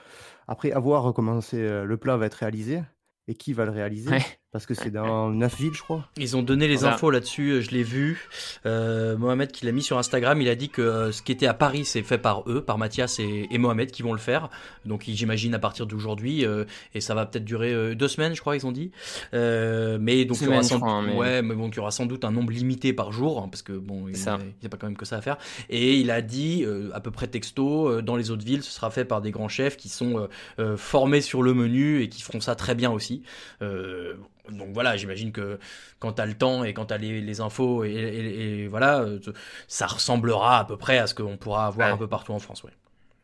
[0.48, 2.83] Après, à voir comment le plat va être réalisé
[3.29, 4.16] et qui va le réaliser.
[4.53, 6.09] Parce que c'est dans 9 villes, je crois.
[6.17, 8.29] Ils ont donné les infos là-dessus, euh, je l'ai vu.
[8.67, 11.47] Euh, Mohamed qui l'a mis sur Instagram, il a dit que euh, ce qui était
[11.47, 14.51] à Paris, c'est fait par eux, par Mathias et, Mohamed qui vont le faire.
[14.85, 16.45] Donc j'imagine à partir d'aujourd'hui,
[16.95, 18.91] et ça va peut-être durer deux semaines, je crois, ils ont dit.
[19.33, 20.81] mais donc il y, aura sans...
[21.15, 23.63] Ouais, mais bon, il y aura sans doute un nombre limité par jour, hein, parce
[23.63, 25.37] que bon, il n'y a, pas quand même que ça à faire.
[25.69, 29.05] Et il a dit, à peu près texto, dans les autres villes, ce sera fait
[29.05, 30.29] par des grands chefs qui sont
[30.77, 33.23] formés sur le menu et qui feront ça très bien aussi.
[34.48, 35.59] Donc voilà, j'imagine que
[35.98, 39.18] quand tu as le temps et quand tu as les, infos, et, voilà, euh,
[39.68, 42.64] ça ressemblera à peu près à ce qu'on pourra avoir un peu partout en France.
[42.64, 42.72] Ouais.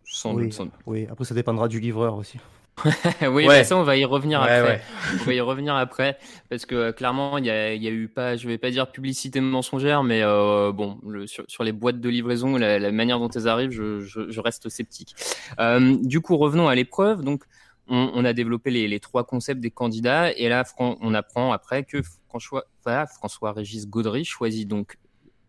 [0.04, 0.50] Sans oui,
[0.86, 2.38] oui, après ça dépendra du livreur aussi.
[3.22, 3.64] oui, ouais.
[3.64, 4.82] ça on va y revenir après.
[5.20, 6.18] On va y revenir après
[6.50, 8.90] parce que euh, clairement il y a, y a, eu pas, je vais pas dire
[8.92, 13.18] publicité mensongère, mais euh, bon, le, sur, sur, les boîtes de livraison, la, la manière
[13.18, 15.16] dont elles arrivent, je, je, je reste sceptique.
[15.58, 17.22] Euh, du coup, revenons à l'épreuve.
[17.22, 17.44] Donc
[17.88, 22.64] on, a développé les, trois concepts des candidats et là on apprend après que François,
[22.84, 24.96] François Régis Gaudry choisit donc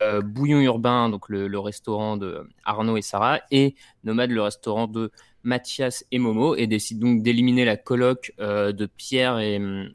[0.04, 5.12] euh, Bouillon Urbain, donc le, restaurant de Arnaud et Sarah, et Nomade, le restaurant de
[5.44, 9.90] Mathias et Momo, et décide donc d'éliminer la coloc euh, de Pierre et hum,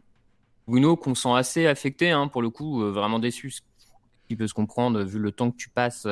[0.66, 3.60] Bruno, qu'on sent assez affecté, hein, pour le coup, euh, vraiment déçu, ce
[4.28, 6.06] qui peut se comprendre vu le temps que tu passes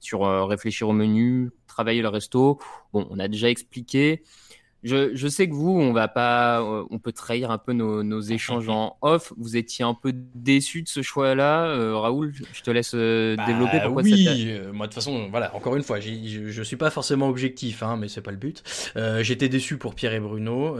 [0.00, 2.58] sur réfléchir au menu, travailler le resto.
[2.92, 4.22] Bon, on a déjà expliqué.
[4.84, 8.02] Je, je, sais que vous, on va pas, euh, on peut trahir un peu nos,
[8.02, 9.32] nos échanges en off.
[9.36, 12.32] Vous étiez un peu déçu de ce choix-là, euh, Raoul.
[12.52, 13.80] Je te laisse euh, bah développer.
[13.80, 15.54] Pourquoi oui, moi de toute façon, voilà.
[15.54, 18.62] Encore une fois, je, je suis pas forcément objectif, hein, mais c'est pas le but.
[19.20, 20.76] J'étais déçu pour Pierre et Bruno.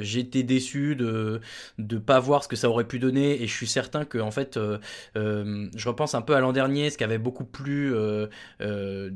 [0.00, 1.40] J'étais déçu de
[1.78, 4.30] de pas voir ce que ça aurait pu donner, et je suis certain que en
[4.30, 4.58] fait,
[5.14, 7.94] je repense un peu à l'an dernier, ce qui avait beaucoup plu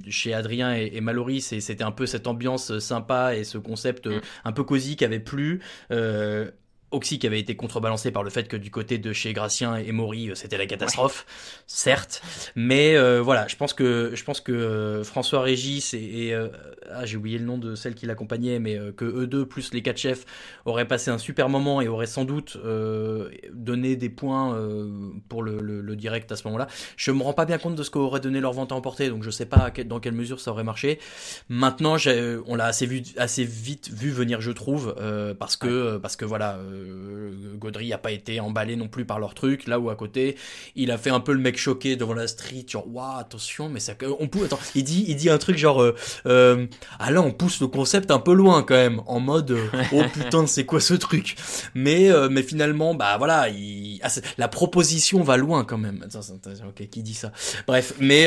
[0.08, 4.06] chez Adrien et, et c'était un peu cette ambiance sympa et ce concept.
[4.06, 5.60] Mm un peu cosy qui avait plu.
[5.90, 6.50] Euh,
[6.90, 9.92] Oxy qui avait été contrebalancé par le fait que du côté de chez Gracien et
[9.92, 11.26] Maury euh, c'était la catastrophe,
[11.66, 12.22] certes,
[12.54, 16.34] mais euh, voilà, je pense que je pense que euh, François Régis et,
[16.90, 19.82] ah, j'ai oublié le nom de celle qui l'accompagnait, mais que eux deux plus les
[19.82, 20.24] quatre chefs
[20.64, 22.56] auraient passé un super moment et auraient sans doute
[23.52, 24.58] donné des points
[25.28, 26.68] pour le, le, direct à ce moment-là.
[26.96, 29.22] Je me rends pas bien compte de ce qu'aurait donné leur vente à emporter, donc
[29.22, 30.98] je sais pas dans quelle mesure ça aurait marché.
[31.48, 31.96] Maintenant,
[32.46, 34.94] on l'a assez vu assez vite vu venir, je trouve,
[35.38, 39.34] parce que parce que voilà euh, Gaudry a pas été emballé non plus par leur
[39.34, 39.66] truc.
[39.66, 40.36] Là où à côté,
[40.76, 43.80] il a fait un peu le mec choqué devant la street, genre waouh attention, mais
[43.80, 45.94] ça, on peut attends, il dit, il dit un truc genre euh,
[46.26, 46.66] euh,
[46.98, 49.56] ah là on pousse le concept un peu loin quand même, en mode
[49.92, 51.36] oh putain c'est quoi ce truc?
[51.74, 56.04] Mais mais finalement bah voilà, il, ah, la proposition va loin quand même.
[56.04, 56.20] Attends,
[56.68, 57.32] ok qui dit ça?
[57.66, 58.26] Bref, mais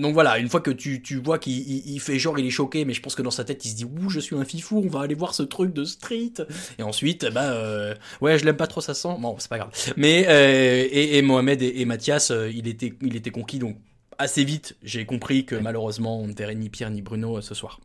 [0.00, 2.84] donc voilà, une fois que tu tu vois qu'il il, fait genre il est choqué,
[2.84, 4.82] mais je pense que dans sa tête il se dit ouh je suis un fifou,
[4.84, 6.34] on va aller voir ce truc de street.
[6.78, 9.16] Et ensuite bah euh, ouais, je l'aime pas trop, ça sent.
[9.18, 9.72] Bon, c'est pas grave.
[9.96, 13.76] Mais euh, et, Mohamed et, Mathias, euh, il était, il était conquis donc
[14.18, 14.76] assez vite.
[14.82, 17.80] J'ai compris que malheureusement, on ne verrait ni Pierre ni Bruno ce soir.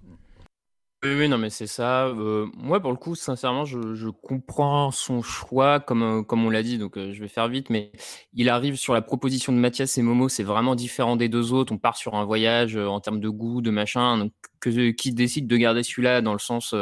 [1.04, 2.12] Oui, oui, non, mais c'est ça.
[2.58, 6.98] moi, pour le coup, sincèrement, je, comprends son choix, comme, comme on l'a dit, donc
[6.98, 7.92] je vais faire vite, mais
[8.34, 11.72] il arrive sur la proposition de Mathias et Momo, c'est vraiment différent des deux autres.
[11.72, 15.46] On part sur un voyage en termes de goût, de machin, donc que, qui décide
[15.46, 16.74] de garder celui-là dans le sens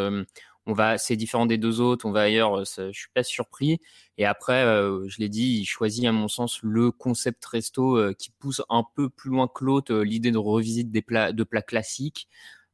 [0.68, 3.24] on va, c'est différent des deux autres, on va ailleurs, euh, ça, je suis pas
[3.24, 3.80] surpris.
[4.18, 8.14] Et après, euh, je l'ai dit, il choisit à mon sens le concept resto euh,
[8.14, 11.62] qui pousse un peu plus loin que l'autre l'idée de revisite des plats, de plats
[11.62, 12.28] classiques.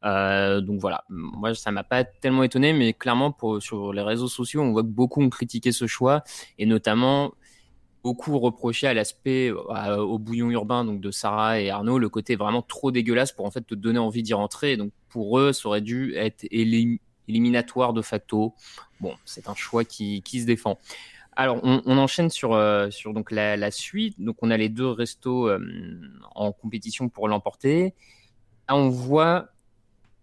[0.04, 4.62] donc voilà, moi ça m'a pas tellement étonné, mais clairement pour, sur les réseaux sociaux,
[4.62, 6.24] on voit que beaucoup ont critiqué ce choix
[6.58, 7.34] et notamment
[8.04, 12.64] beaucoup reproché à l'aspect au bouillon urbain donc de Sarah et Arnaud le côté vraiment
[12.64, 14.78] trop dégueulasse pour en fait te donner envie d'y rentrer.
[14.78, 16.46] Donc pour eux, ça aurait dû être
[17.32, 18.54] éliminatoire de facto.
[19.00, 20.78] Bon, c'est un choix qui, qui, se défend.
[21.36, 24.20] Alors, on, enchaîne sur, euh, sur donc la, suite.
[24.20, 25.60] Donc, on a les deux restos euh,
[26.36, 27.96] en compétition pour l'emporter.
[28.68, 29.48] Là, on voit,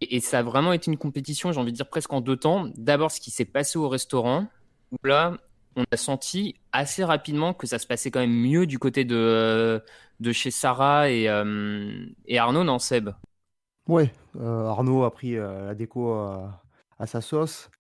[0.00, 2.68] et, ça a vraiment été une compétition, j'ai envie de dire presque en deux temps.
[2.76, 4.46] D'abord, ce qui s'est passé au restaurant,
[4.92, 5.38] où là,
[5.76, 9.82] on a senti assez rapidement que ça se passait quand même mieux du côté de,
[10.20, 13.10] de chez Sarah et, euh, et Arnaud, non, Seb?
[13.88, 16.12] Ouais, Arnaud a pris la déco
[16.98, 17.70] à sa sauce.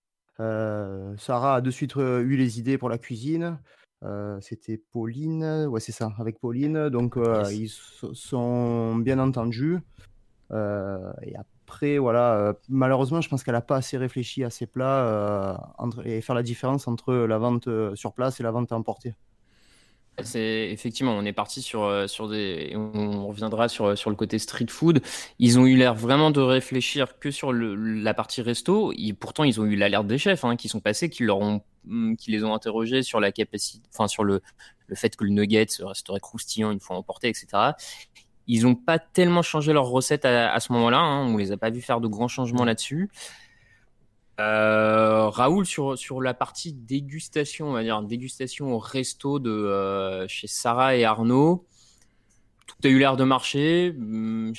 [0.40, 3.58] Euh, Sarah a de suite euh, eu les idées pour la cuisine.
[4.04, 6.88] Euh, c'était Pauline, ouais c'est ça, avec Pauline.
[6.88, 7.16] Donc
[7.50, 9.78] ils sont bien entendus.
[10.52, 16.06] et après, voilà, malheureusement, je pense qu'elle n'a pas assez réfléchi à ses plats entre,
[16.06, 19.14] et faire la différence entre la vente sur place et la vente à emporter.
[20.22, 24.38] C'est effectivement, on est parti sur euh, sur des, on reviendra sur sur le côté
[24.38, 25.00] street food.
[25.38, 28.92] Ils ont eu l'air vraiment de réfléchir que sur le, la partie resto.
[28.96, 31.62] Et pourtant, ils ont eu l'alerte des chefs hein, qui sont passés, qui leur ont,
[31.84, 34.42] mm, qui les ont interrogés sur la capacité, enfin sur le
[34.88, 37.46] le fait que le nugget resterait croustillant une fois emporté, etc.
[38.46, 40.98] Ils n'ont pas tellement changé leur recette à, à ce moment-là.
[40.98, 43.10] Hein, on les a pas vu faire de grands changements là-dessus.
[44.40, 50.28] Euh, Raoul, sur, sur la partie dégustation, on va dire dégustation au resto de euh,
[50.28, 51.66] chez Sarah et Arnaud,
[52.68, 53.94] tout a eu l'air de marcher.
[53.98, 54.52] Hum,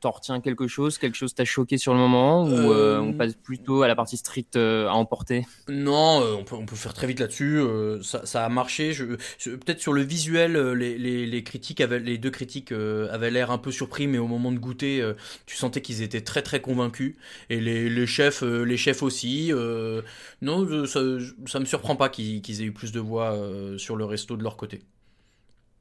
[0.00, 3.34] t'en retiens quelque chose Quelque chose t'a choqué sur le moment Ou euh, on passe
[3.34, 5.44] plutôt à la partie street à emporter?
[5.68, 7.60] Non, on, peut, on peut faire très vite là-dessus.
[8.02, 8.92] Ça, ça, a marché.
[8.92, 13.50] Je, Peut-être sur le visuel, les, les, les, critiques avaient, les deux critiques avaient l'air
[13.50, 15.04] un peu surpris, mais au moment de goûter,
[15.46, 17.16] tu sentais qu'ils étaient très très convaincus.
[17.50, 19.52] Et les, les chefs, les chefs aussi.
[20.40, 21.00] non, ça,
[21.46, 23.36] ça me surprend pas qu'ils aient eu plus de voix
[23.76, 24.82] sur le resto de leur côté.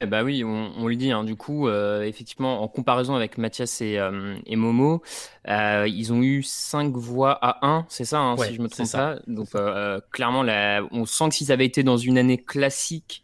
[0.02, 1.12] Eh bah oui, on, on le dit.
[1.12, 1.24] Hein.
[1.24, 5.02] Du coup, euh, effectivement, en comparaison avec Mathias et, euh, et Momo,
[5.48, 8.92] euh, ils ont eu 5 voix à 1, c'est ça, hein, si je me trompe
[8.92, 9.16] pas?
[9.28, 13.24] Donc, euh, clairement, là, on sent que s'ils avaient été dans une année classique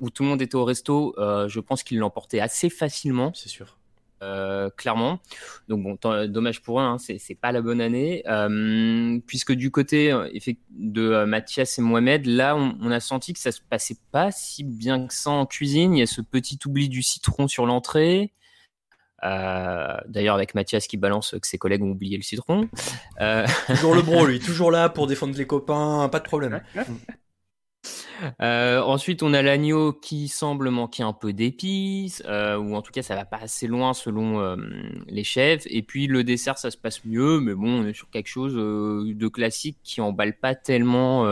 [0.00, 3.32] où tout le monde était au resto, je pense qu'ils l'emportaient assez facilement.
[3.34, 3.78] C'est sûr.
[4.22, 5.18] Euh, clairement.
[5.68, 10.12] Donc bon, dommage pour eux, hein, c'est pas la bonne année, euh, puisque du côté
[10.12, 10.28] euh,
[10.70, 15.06] de Mathias et Mohamed, là, on, a senti que ça se passait pas si bien
[15.06, 15.96] que ça en cuisine.
[15.96, 18.32] Il y a ce petit oubli du citron sur l'entrée.
[19.22, 22.68] D'ailleurs, avec Mathias qui balance que ses collègues ont oublié le citron.
[23.68, 26.60] toujours le bro, lui, toujours là pour défendre les copains, pas de problème.
[28.40, 32.92] Euh, ensuite, on a l'agneau qui semble manquer un peu d'épices, euh, ou en tout
[32.92, 34.56] cas, ça va pas assez loin selon euh,
[35.08, 35.64] les chefs.
[35.66, 38.54] Et puis le dessert, ça se passe mieux, mais bon, on est sur quelque chose
[38.54, 41.24] de classique qui emballe pas tellement,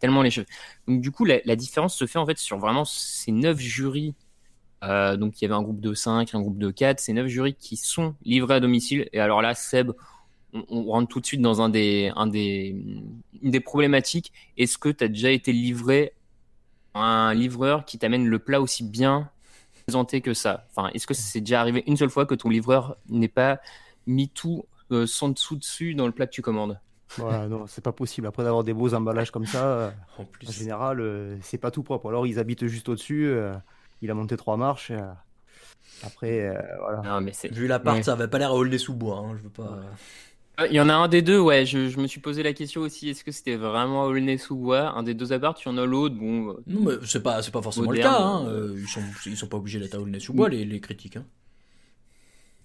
[0.00, 0.46] tellement les chefs.
[0.86, 4.14] Donc du coup, la, la, différence se fait en fait sur vraiment ces neuf jurys.
[4.82, 7.54] donc il y avait un groupe de 5, un groupe de 4, ces neuf jurys
[7.54, 9.08] qui sont livrés à domicile.
[9.12, 9.92] Et alors là, Seb,
[10.52, 12.76] on, rentre tout de suite dans un des, un des,
[13.42, 14.32] une des problématiques.
[14.56, 16.12] Est-ce que tu as déjà été livré
[16.94, 19.30] un livreur qui t'amène le plat aussi bien
[19.86, 20.66] présenté que ça?
[20.70, 23.60] Enfin, est-ce que c'est déjà arrivé une seule fois que ton livreur n'ait pas
[24.06, 26.78] mis tout euh, sans dessous dessus dans le plat que tu commandes?
[27.18, 28.26] Ouais, non, c'est pas possible.
[28.26, 30.48] Après d'avoir des beaux emballages comme ça, euh, en, plus.
[30.48, 32.08] en général, euh, c'est pas tout propre.
[32.08, 33.32] Alors ils habitent juste au-dessus.
[34.02, 34.92] il a monté trois marches.
[36.02, 37.20] après, voilà.
[37.20, 39.18] mais Vu l'appart, ça avait pas l'air à des sous bois.
[39.18, 39.80] Hein, je veux pas.
[40.64, 41.66] Il y en a un des deux, ouais.
[41.66, 43.10] Je, je me suis posé la question aussi.
[43.10, 44.92] Est-ce que c'était vraiment Aulnay-sous-Bois?
[44.96, 46.14] Un des deux apparts, il y en a l'autre.
[46.14, 46.50] Bon.
[46.50, 48.18] Euh, non, mais c'est pas, c'est pas forcément le cas.
[48.18, 48.46] Hein.
[48.46, 51.16] Euh, ils sont, ils sont pas obligés d'être à Aulnay-sous-Bois, les, les critiques.
[51.16, 51.26] Hein.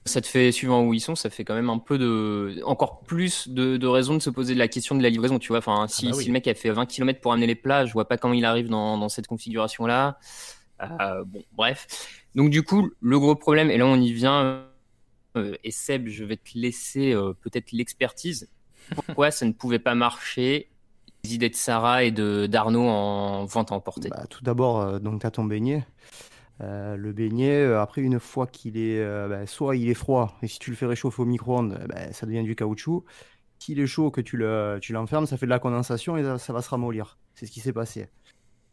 [0.06, 3.02] Ça te fait, suivant où ils sont, ça fait quand même un peu de, encore
[3.02, 5.60] plus de, de raisons de se poser la question de la livraison, tu vois.
[5.60, 7.86] Enfin, si, ah bah si le mec a fait 20 km pour amener les plats,
[7.86, 10.18] je vois pas comment il arrive dans, dans cette configuration-là.
[10.82, 11.88] Euh, bon, bref.
[12.34, 14.64] Donc, du coup, le gros problème, et là on y vient, euh,
[15.36, 18.50] et Seb, je vais te laisser euh, peut-être l'expertise.
[18.96, 20.70] Pourquoi ça ne pouvait pas marcher
[21.24, 25.22] les idées de Sarah et de d'Arnaud en vente à bah, Tout d'abord, euh, donc
[25.22, 25.86] tu as ton beignet.
[26.60, 30.72] le beignet, après une fois qu'il est, bah, soit il est froid, et si tu
[30.72, 33.06] le fais réchauffer au micro-ondes, bah, ça devient du caoutchouc.
[33.60, 36.70] S'il est chaud, que tu l'enfermes, ça fait de la condensation et ça, va se
[36.70, 37.20] ramollir.
[37.36, 38.10] C'est ce qui s'est passé.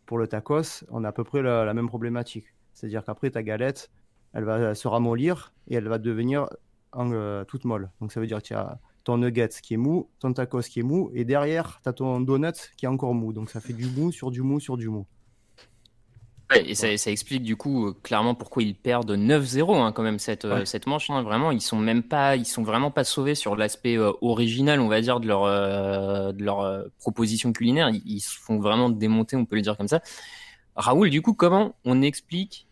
[0.06, 2.46] Pour le tacos, on a à peu près la même problématique.
[2.72, 3.90] C'est-à-dire qu'après ta galette,
[4.34, 6.48] elle va se ramollir et elle va devenir
[6.96, 7.90] euh, toute molle.
[8.00, 10.80] Donc ça veut dire que tu as ton nuggets qui est mou, ton tacos qui
[10.80, 13.32] est mou, et derrière, tu as ton donut qui est encore mou.
[13.32, 15.06] Donc ça fait du mou sur du mou sur du mou.
[16.50, 20.02] Ouais, et ça, ça explique du coup euh, clairement pourquoi ils perdent 9-0 hein, quand
[20.02, 20.66] même cette, euh, Ouais.
[20.66, 21.10] cette manche.
[21.10, 21.22] hein.
[21.22, 24.88] Vraiment, ils sont même pas, ils sont vraiment pas sauvés sur l'aspect euh, original, on
[24.88, 25.42] va dire, de leur,
[26.32, 27.90] de leur proposition culinaire.
[27.90, 30.00] Ils, ils se font vraiment démonter, on peut le dire comme ça.
[30.74, 32.66] Raoul, du coup, comment on explique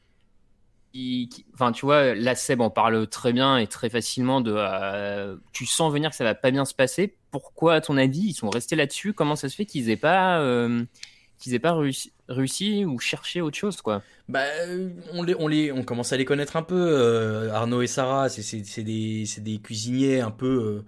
[1.55, 4.55] Enfin, tu vois, la Seb en parle très bien et très facilement de.
[4.57, 7.17] euh, tu sens venir que ça va pas bien se passer.
[7.31, 9.13] Pourquoi, à ton avis, ils sont restés là-dessus?
[9.13, 10.85] Comment ça se fait qu'ils aient pas, euh,
[11.39, 11.77] qu'ils aient pas
[12.29, 14.03] réussi, ou cherché autre chose, quoi?
[14.29, 14.45] Bah,
[15.13, 16.75] on commence à les connaître un peu.
[16.75, 20.83] euh, Arnaud et Sarah, c'est, des, cuisiniers un peu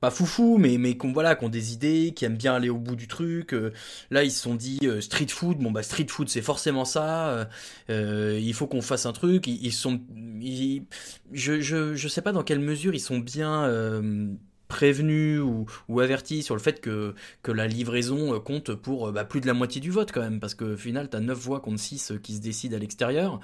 [0.00, 2.78] pas foufou, mais mais qu'on voilà, qui ont des idées, qui aiment bien aller au
[2.78, 3.52] bout du truc.
[3.54, 3.72] euh,
[4.10, 5.58] là, ils se sont dit euh, street food.
[5.58, 7.28] Bon bah street food, c'est forcément ça.
[7.30, 7.44] euh,
[7.90, 9.46] euh, il faut qu'on fasse un truc.
[9.46, 10.00] Ils, sont,
[11.32, 13.64] je, je, je sais pas dans quelle mesure ils sont bien.
[14.70, 15.40] Euh, prévenus
[15.88, 19.40] ou, avertis sur le fait que, que la livraison euh, compte pour euh, bah, plus
[19.40, 21.80] de la moitié du vote quand même, parce qu'au final, tu as 9 voix contre
[21.80, 23.40] 6 qui se décident à l'extérieur.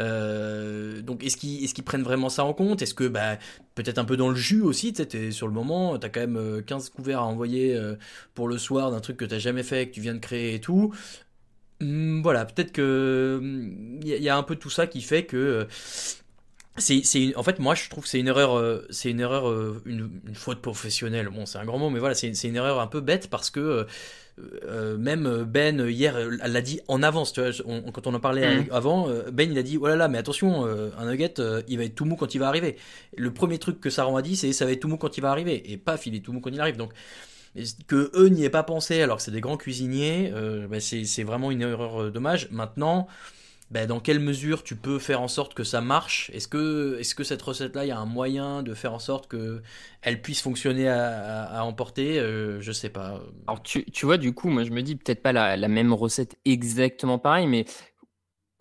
[0.00, 2.82] Euh, donc est-ce qu'ils est-ce qu'ils prennent vraiment ça en compte?
[2.82, 3.38] Est-ce que bah,
[3.74, 6.20] peut-être un peu dans le jus aussi, tu sais, sur le moment, tu as quand
[6.20, 7.94] même euh, 15 couverts à envoyer euh,
[8.34, 10.60] pour le soir d'un truc que tu jamais fait, que tu viens de créer et
[10.60, 10.92] tout.
[11.82, 13.40] Hum, voilà, peut-être que
[14.02, 15.64] il y, a- y a un peu tout ça qui fait que euh,
[16.78, 19.20] c'est, c'est une- en fait, moi, je trouve que c'est une erreur, euh, c'est une
[19.20, 21.28] erreur, euh, une, une faute professionnelle.
[21.28, 23.50] Bon, c'est un grand mot, mais voilà, c'est, c'est une erreur un peu bête parce
[23.50, 23.84] que euh,
[24.64, 27.32] euh, même Ben euh, hier, euh, elle l'a dit en avance.
[27.32, 29.86] Tu vois, on- quand on en parlait avec- avant, euh, Ben il a dit, oh
[29.86, 32.38] là là, mais attention, euh, un nugget, euh, il va être tout mou quand il
[32.38, 32.76] va arriver.
[33.16, 35.22] Le premier truc que Sarah a dit, c'est ça va être tout mou quand il
[35.22, 36.76] va arriver, et paf, il est tout mou quand il arrive.
[36.76, 36.92] Donc
[37.86, 41.04] que eux n'y aient pas pensé alors que c'est des grands cuisiniers, euh, bah, c'est,
[41.04, 42.48] c'est vraiment une erreur euh, dommage.
[42.50, 43.08] Maintenant.
[43.70, 46.30] Bah, dans quelle mesure tu peux faire en sorte que ça marche?
[46.34, 49.26] Est-ce que, est-ce que cette recette-là, il y a un moyen de faire en sorte
[49.28, 49.62] que
[50.02, 52.18] elle puisse fonctionner à emporter?
[52.20, 53.20] Euh, Je sais pas.
[53.46, 55.92] Alors, tu, tu vois, du coup, moi, je me dis peut-être pas la, la même
[55.92, 57.64] recette exactement pareil, mais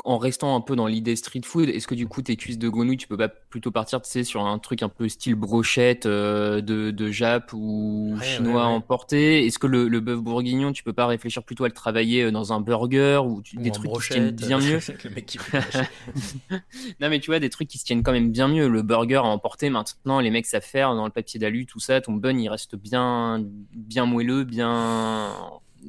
[0.06, 2.70] en restant un peu dans l'idée street food, est-ce que du coup, tes cuisses de
[2.70, 6.06] grenouille, tu peux pas plutôt partir, tu sais, sur un truc un peu style brochette
[6.06, 8.76] euh, de, de Jap ou Ouais, chinois ouais, ouais.
[8.76, 9.46] emporté?
[9.46, 12.32] Est-ce que le, le bœuf bourguignon, tu peux pas réfléchir plutôt à le travailler euh,
[12.32, 15.26] dans un burger ou tu- Ou des trucs qui se tiennent bien mieux Le mec
[15.26, 15.90] qui fait brochette.
[17.00, 18.68] non mais tu vois des trucs qui se tiennent quand même bien mieux.
[18.68, 22.00] Le burger à emporter maintenant, les mecs savent faire dans le papier d'alu, tout ça.
[22.02, 25.34] Ton bun il reste bien, bien moelleux, bien.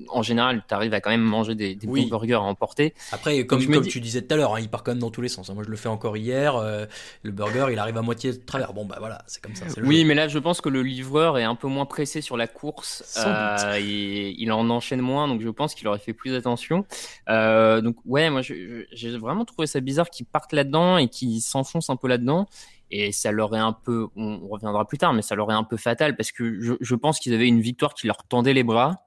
[0.09, 2.07] En général, tu arrives à quand même manger des, des Oui.
[2.09, 2.95] burgers à emporter.
[3.13, 5.23] Après, comme, dis- tu disais tout à l'heure, hein, il part quand même dans tous
[5.23, 5.49] les sens.
[5.51, 5.55] hein.
[5.55, 6.55] Moi, je le fais encore hier.
[6.57, 6.87] euh,
[7.23, 8.73] le burger, il arrive à moitié de travers.
[8.73, 9.65] Bon, bah voilà, c'est comme ça.
[9.77, 10.07] le Oui, jeu.
[10.07, 13.03] mais là, je pense que le livreur est un peu moins pressé sur la course.
[13.07, 13.77] Sans doute.
[13.79, 16.85] et il en enchaîne moins, donc je pense qu'il aurait fait plus attention.
[17.29, 21.91] Euh, donc ouais, moi, j'ai vraiment trouvé ça bizarre qu'ils partent là-dedans et qu'ils s'enfoncent
[21.91, 22.47] un peu là-dedans.
[22.93, 25.55] Et ça leur est un peu, on on reviendra plus tard, mais ça leur est
[25.55, 28.53] un peu fatal parce que je, je pense qu'ils avaient une victoire qui leur tendait
[28.55, 29.06] les bras.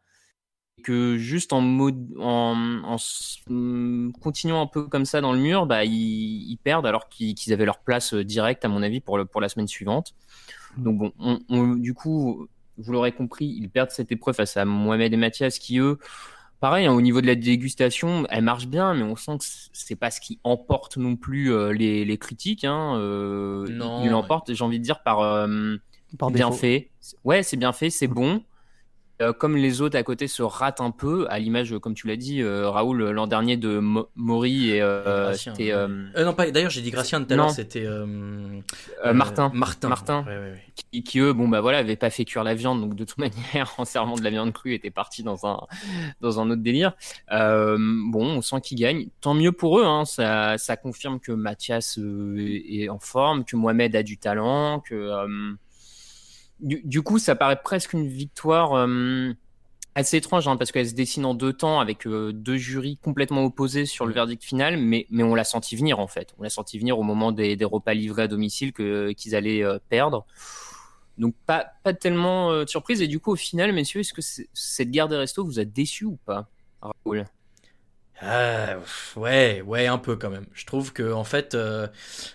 [0.79, 5.33] Et que juste en, mode, en, en s- hum, continuant un peu comme ça dans
[5.33, 5.91] le mur, bah, ils,
[6.51, 9.41] ils perdent alors qu'ils avaient leur place euh, directe, à mon avis, pour, le, pour
[9.41, 10.13] la semaine suivante.
[10.77, 14.63] Donc bon, on, on- du coup, vous l'aurez compris, ils perdent cette épreuve face à
[14.63, 15.97] Mohamed et Mathias qui, eux,
[16.61, 19.95] pareil, hein, au niveau de la dégustation, elle marche bien, mais on sent que c'est
[19.97, 22.63] pas ce qui emporte non plus euh, les, les critiques.
[22.63, 25.75] Hein, euh, Non, il l'emporte, j'ai envie de dire, par, euh,
[26.17, 26.59] Par bien défaut.
[26.61, 26.89] fait.
[27.23, 28.43] Ouais, c'est bien fait, c'est bon.
[29.21, 32.15] Euh, comme les autres à côté se ratent un peu, à l'image, comme tu l'as
[32.15, 35.71] dit, euh, Raoul, l'an dernier de Mo- Maury et euh, ouais.
[35.71, 36.49] euh, Euh, non, pas.
[36.51, 37.47] D'ailleurs, j'ai dit Gracien tout à l'heure.
[37.47, 37.51] Non.
[37.51, 37.85] C'était
[39.13, 39.51] Martin.
[39.53, 39.89] Martin.
[39.89, 40.23] Martin.
[40.25, 40.63] Ouais, ouais, ouais.
[40.91, 43.17] qui, qui, eux, bon bah voilà, avaient pas fait cuire la viande, donc de toute
[43.53, 45.59] manière, en servant de la viande crue, étaient partis dans un
[46.21, 46.93] dans un autre délire.
[47.31, 49.85] Euh, bon, on sent qu'ils gagnent, tant mieux pour eux.
[49.85, 51.97] Hein, ça ça confirme que Mathias
[52.37, 55.27] est, est en forme, que Mohamed a du talent, que euh,
[56.59, 58.73] du, coup, ça paraît presque une victoire.
[58.73, 59.33] euh,
[59.95, 63.43] assez étrange hein, parce qu'elle se dessine en deux temps avec euh, deux jurys complètement
[63.43, 66.33] opposés sur le verdict final, mais, mais on l'a senti venir en fait.
[66.37, 70.25] On l'a senti venir au moment des, repas livrés à domicile qu'ils allaient euh, perdre.
[71.17, 73.01] Donc pas, pas tellement de surprise.
[73.01, 74.21] Et du coup, au final, messieurs, est-ce que
[74.53, 76.47] cette guerre des restos vous a déçu ou pas
[76.81, 77.25] Raoul?
[78.21, 80.45] Pff, ouais, ouais, un peu quand même.
[80.53, 81.87] Je trouve que en fait, euh,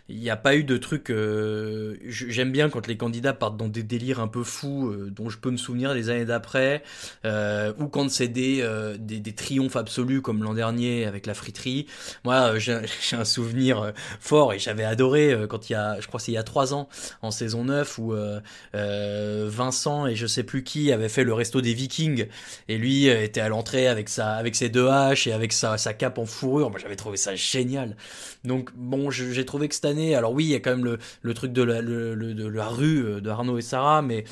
[0.09, 1.11] il n'y a pas eu de truc.
[1.11, 5.29] euh, J'aime bien quand les candidats partent dans des délires un peu fous, euh, dont
[5.29, 6.83] je peux me souvenir les années d'après,
[7.27, 11.35] euh, ou quand c'est des, euh, des des triomphes absolus comme l'an dernier avec la
[11.35, 11.87] friterie.
[12.25, 12.79] Moi, euh, j'ai
[13.17, 16.33] un souvenir euh, fort et j'avais adoré euh, quand il y a, je crois c'est
[16.33, 16.89] il y a trois ans,
[17.23, 18.41] en saison 9 où euh,
[18.75, 22.27] euh, Vincent et je sais plus qui avaient fait le resto des Vikings
[22.69, 25.74] et lui euh, était à l'entrée avec sa avec ses deux haches et avec sa,
[25.79, 26.71] sa cape en fourrure.
[26.71, 27.97] Moi, j'avais trouvé ça génial.
[28.45, 30.99] Donc bon, j'ai trouvé que cette année, alors oui, il y a quand même le,
[31.23, 34.25] le truc de la, le, le- de la rue euh, de Arnaud et Sarah, mais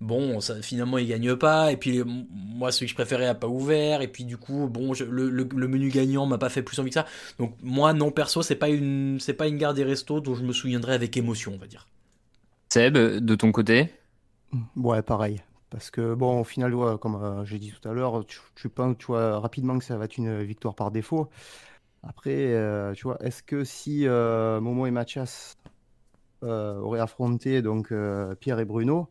[0.00, 1.72] bon, ça, finalement, il gagne pas.
[1.72, 4.02] Et puis, moi, celui que je préférais a pas ouvert.
[4.02, 6.94] Et puis, du coup, bon, le, le, menu gagnant m'a pas fait plus envie que
[6.94, 7.06] ça.
[7.38, 10.44] Donc, moi, non, perso, c'est pas une, c'est pas une gare des restos dont je
[10.44, 11.86] me souviendrai avec émotion, on va dire.
[12.70, 13.90] Seb, de ton côté?
[14.76, 15.42] Ouais, pareil.
[15.70, 19.06] Parce que, bon, au final, comme euh, j'ai dit tout à l'heure, tu, penses, tu
[19.06, 21.28] vois, rapidement que ça va être une victoire par défaut.
[22.02, 25.56] Après, euh, tu vois, est-ce que si euh, Momo et Mathias
[26.42, 27.92] auraient affronté donc
[28.38, 29.08] Pierre et Bruno,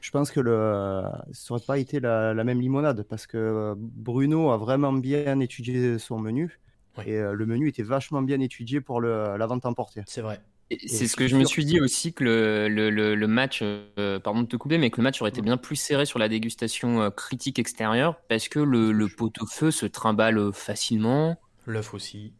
[0.00, 1.02] je pense que le,
[1.32, 6.18] ça n'aurait pas été la, même limonade parce que Bruno a vraiment bien étudié son
[6.18, 6.58] menu
[7.04, 10.02] et le menu était vachement bien étudié pour la vente emportée.
[10.06, 10.40] C'est vrai.
[10.86, 14.42] C'est ce que je me suis dit aussi que le, le, le, match, euh, pardon
[14.42, 17.00] de te couper, mais que le match aurait été bien plus serré sur la dégustation
[17.00, 21.40] euh, critique extérieure parce que le, le pot-au-feu se trimballe euh, facilement.
[21.66, 22.34] L'œuf aussi.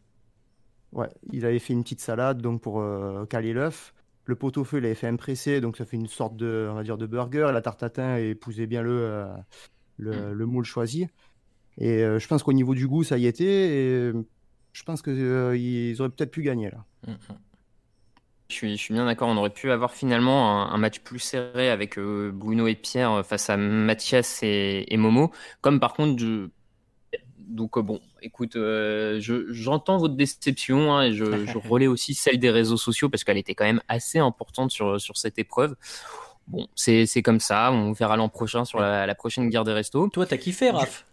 [0.91, 2.83] Ouais, il avait fait une petite salade donc pour
[3.29, 3.93] caler l'œuf.
[4.25, 6.97] Le pot-au-feu, il avait fait impresser, donc ça fait une sorte de, on va dire,
[6.97, 7.49] de burger.
[7.51, 9.25] La tarte tatin épousait bien le,
[9.97, 10.31] le, mm.
[10.33, 11.07] le, moule choisi.
[11.77, 13.45] Et je pense qu'au niveau du goût, ça y était.
[13.45, 14.11] Et
[14.73, 16.85] je pense qu'ils auraient peut-être pu gagner là.
[17.07, 17.37] Mm, mm.
[18.49, 19.29] Je suis, je suis bien d'accord.
[19.29, 23.23] On aurait pu avoir finalement un, match plus serré avec euh, Bruno et Pierre euh,
[23.23, 25.31] face à Mathias et, Momo.
[25.61, 26.49] Comme par contre, je...
[27.37, 28.57] donc euh, bon, écoute,
[29.51, 33.37] j'entends votre déception hein, et je, je relais aussi celle des réseaux sociaux parce qu'elle
[33.37, 35.75] était quand même assez importante sur, sur cette épreuve.
[36.47, 37.71] Bon, c'est comme ça.
[37.71, 40.09] On verra l'an prochain sur la, la, prochaine guerre des restos.
[40.09, 41.05] Toi, t'as kiffé, Raph?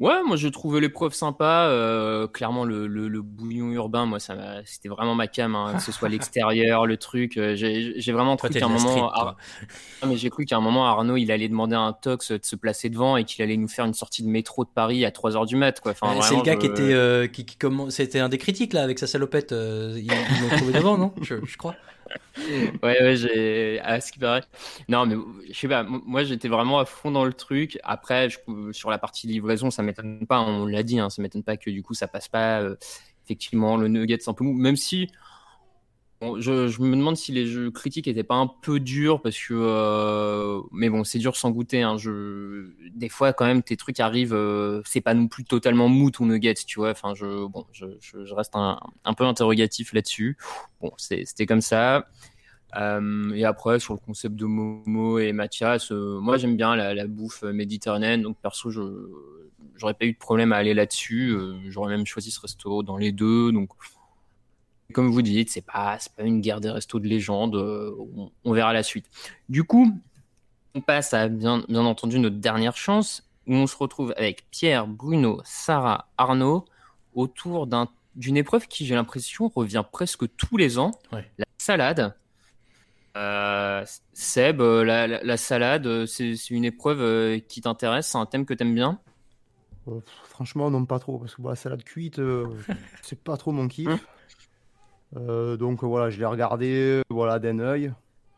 [0.00, 1.68] Ouais, moi j'ai trouvé l'épreuve sympa.
[1.68, 5.82] Euh, clairement, le, le, le, bouillon urbain, moi, ça c'était vraiment ma cam, hein, que
[5.82, 7.36] ce soit l'extérieur, le truc.
[7.36, 9.36] Euh, j'ai vraiment cru qu'à un moment, ah,
[10.06, 12.56] mais j'ai cru qu'à un moment Arnaud, il allait demander à un tox de se
[12.56, 15.36] placer devant et qu'il allait nous faire une sortie de métro de Paris à 3
[15.36, 15.92] heures du mat, quoi.
[15.92, 18.82] Enfin, c'est le gars qui était, euh, qui, qui comment, c'était un des critiques là
[18.82, 19.52] avec sa salopette.
[19.52, 21.12] Euh, ils l'ont trouvé devant, non?
[21.22, 21.76] Je, je crois
[22.82, 23.80] ouais, ouais, j'ai.
[23.80, 24.42] À ce qui paraît.
[24.88, 25.16] Non, mais
[25.50, 27.78] je sais pas, moi j'étais vraiment à fond dans le truc.
[27.84, 28.38] Après, je...
[28.72, 31.70] sur la partie livraison, ça m'étonne pas, on l'a dit, hein, ça m'étonne pas que
[31.70, 32.60] du coup ça passe pas.
[32.60, 32.76] Euh,
[33.24, 35.08] effectivement, le nugget c'est un peu mou, même si
[36.38, 40.60] je, me demande si les jeux critiques étaient pas un peu durs parce que, euh,
[40.72, 41.82] mais bon, c'est dur sans goûter.
[41.82, 41.96] Hein,
[42.94, 46.26] des fois, quand même, tes trucs arrivent, euh, c'est pas non plus totalement mou ton
[46.26, 46.90] nugget, tu vois.
[46.90, 48.78] Enfin, je, bon, je, reste un,
[49.16, 50.36] peu interrogatif là-dessus.
[50.80, 52.06] Bon, c'était comme ça.
[52.76, 57.06] Euh, et après, sur le concept de Momo et Mathias, moi j'aime bien la, la,
[57.06, 58.80] bouffe méditerranéenne, donc perso, je
[59.76, 61.36] j'aurais pas eu de problème à aller là-dessus.
[61.68, 63.70] j'aurais même choisi ce resto dans les deux, donc
[64.94, 67.56] comme vous dites, c'est pas, pas une guerre des restos de légende.
[67.56, 67.94] Euh,
[68.44, 69.06] on, verra la suite.
[69.50, 70.00] Du coup,
[70.74, 74.86] on passe à bien, bien entendu notre dernière chance où on se retrouve avec Pierre,
[74.86, 76.64] Bruno, Sarah, Arnaud
[77.14, 77.68] autour
[78.16, 82.14] d'une épreuve qui, j'ai l'impression, revient presque tous les ans la salade.
[83.16, 84.82] Euh, Seb, euh,
[85.22, 88.98] la, salade, c'est une épreuve qui t'intéresse, c'est un thème que t'aimes bien?
[90.24, 92.20] Franchement, non, pas trop, parce que la salade cuite,
[93.02, 94.06] c'est pas trop mon kiff.
[95.16, 97.92] Euh, donc voilà, je l'ai regardé voilà, d'un œil.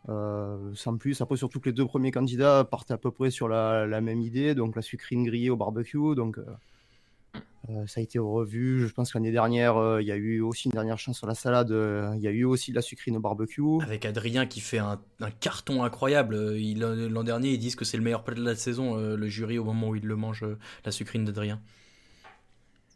[0.08, 3.48] Euh, sans plus, après surtout que les deux premiers candidats partaient à peu près sur
[3.48, 8.86] la, même idée, donc la sucrine grillée au barbecue, donc euh, ça a été revu.
[8.86, 11.34] Je pense que l'année dernière, il y a eu aussi une dernière chance sur la
[11.34, 11.70] salade.
[12.14, 13.82] Il y a eu aussi de la sucrine au barbecue.
[13.82, 15.00] Avec Adrien qui fait un,
[15.40, 16.36] carton incroyable.
[16.56, 19.64] L'an dernier, ils disent que c'est le meilleur plat de la saison, le jury, au
[19.64, 20.44] moment où il le mange,
[20.84, 21.60] la sucrine d'Adrien.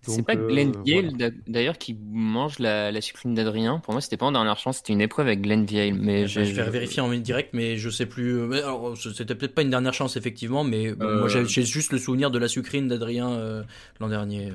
[0.03, 3.81] C'est pas Glenn euh, d'ailleurs qui mange la, la sucrine d'Adrien.
[3.81, 5.93] Pour moi, c'était pas en dernière chance, c'était une épreuve avec Glenn Vieille.
[5.93, 8.41] Mais je vais vérifier en direct, mais je sais plus.
[8.41, 11.45] Euh, c'était peut-être pas une dernière chance effectivement, mais moi j'ai euh.
[11.45, 13.65] juste le souvenir de la sucrine d'Adrien
[14.01, 14.53] l'an dernier.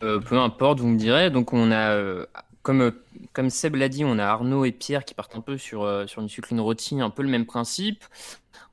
[0.00, 1.30] peu importe, vous me direz.
[1.30, 2.26] Donc on a,
[2.62, 2.92] comme
[3.32, 6.20] comme Seb l'a dit, on a Arnaud et Pierre qui partent un peu sur sur
[6.20, 8.04] une sucrine rôtie, un peu le même principe.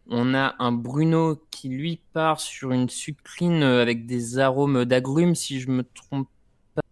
[0.10, 5.60] On a un Bruno qui lui part sur une sucrine avec des arômes d'agrumes, si
[5.60, 6.28] je me trompe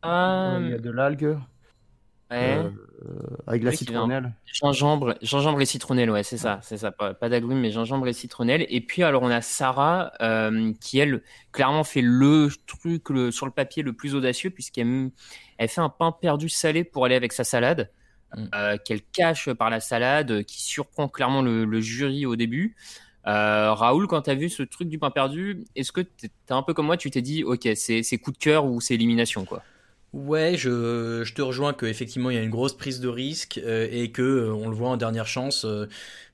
[0.02, 0.60] pas.
[0.62, 1.38] Il y a de l'algue.
[2.30, 2.60] Ouais.
[2.60, 2.72] Euh,
[3.46, 4.34] avec la citronnelle.
[4.46, 6.92] Gingembre, gingembre et citronnelle, ouais, c'est ça, c'est ça.
[6.92, 8.66] Pas, d'agrumes, mais gingembre et citronnelle.
[8.70, 13.52] Et puis alors on a Sarah euh, qui elle clairement fait le truc sur le
[13.52, 15.10] papier le plus audacieux puisqu'elle
[15.58, 17.92] elle fait un pain perdu salé pour aller avec sa salade.
[18.36, 18.46] Mm.
[18.56, 22.76] Euh, qu'elle cache par la salade, qui surprend clairement le jury au début.
[23.28, 26.64] Euh, Raoul, quand tu as vu ce truc du pain perdu, est-ce que tu un
[26.64, 29.64] peu comme moi, tu t'es dit, ok, c'est coup de cœur ou c'est élimination quoi?
[30.18, 33.60] Ouais, je, je te rejoins que effectivement il y a une grosse prise de risque
[33.64, 35.64] euh, et que euh, on le voit en dernière chance.
[35.64, 35.86] euh,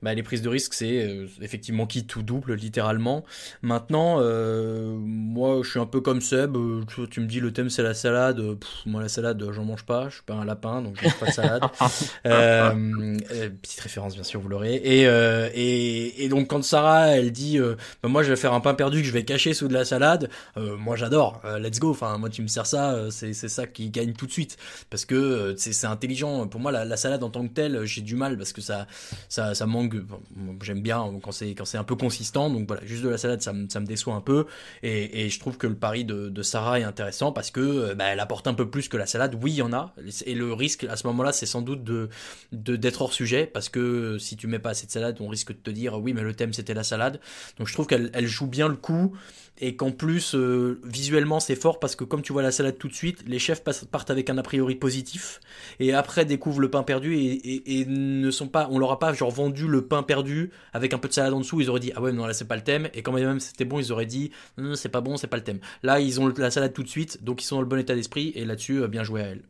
[0.02, 3.26] bah, les prises de risque c'est euh, effectivement qui tout double littéralement.
[3.62, 6.56] Maintenant, euh, moi je suis un peu comme Seb.
[6.56, 8.38] euh, tu, tu me dis le thème c'est la salade.
[8.58, 10.08] pff, moi la salade j'en mange pas.
[10.10, 11.70] Je suis pas un lapin donc je mange pas de salade.
[13.62, 14.76] Petite référence bien sûr vous l'aurez.
[14.84, 18.54] Et, euh, et et donc quand Sarah elle dit euh, bah, moi je vais faire
[18.54, 20.30] un pain perdu que je vais cacher sous de la salade.
[20.58, 21.42] euh, moi j'adore.
[21.46, 21.92] Euh, let's go.
[21.92, 24.58] Enfin moi tu me sers ça euh, c'est c'est ça qui gagne tout de suite
[24.90, 26.48] parce que euh, c'est intelligent.
[26.48, 28.88] Pour moi la, la salade en tant que telle j'ai du mal parce que ça
[29.30, 29.96] ça manque.
[30.62, 32.50] J'aime bien quand c'est quand c'est un peu consistant.
[32.50, 34.46] Donc voilà juste de la salade ça me ça me déçoit un peu.
[34.82, 38.06] Et, et je trouve que le pari de, Sarah est intéressant parce que euh, bah,
[38.06, 39.38] elle apporte un peu plus que la salade.
[39.42, 39.94] Oui, il y en a.
[40.26, 42.10] Et le risque à ce moment-là, c'est sans doute de
[42.52, 45.50] d'être hors sujet parce que euh, si tu mets pas assez de salade, on risque
[45.50, 47.20] de te dire oui, mais le thème c'était la salade.
[47.58, 49.16] Donc je trouve qu'elle elle joue bien le coup
[49.60, 50.36] et qu'en plus
[50.84, 54.10] visuellement c'est fort parce que comme tu vois la salade tout de suite, les partent
[54.12, 55.40] avec un a priori positif
[55.80, 59.00] et après découvrent le pain perdu et, et- et ne sont pas, on leur a
[59.00, 61.62] pas genre vendu le pain perdu avec un peu de salade en dessous.
[61.62, 63.40] Ils auraient dit ah ouais mais non là c'est pas le thème et quand même
[63.40, 65.60] c'était bon ils auraient dit non, non, c'est pas bon c'est pas le thème.
[65.84, 67.96] Là ils ont la salade tout de suite donc ils sont dans le bon état
[67.96, 69.44] d'esprit et là-dessus euh, bien joué à elle.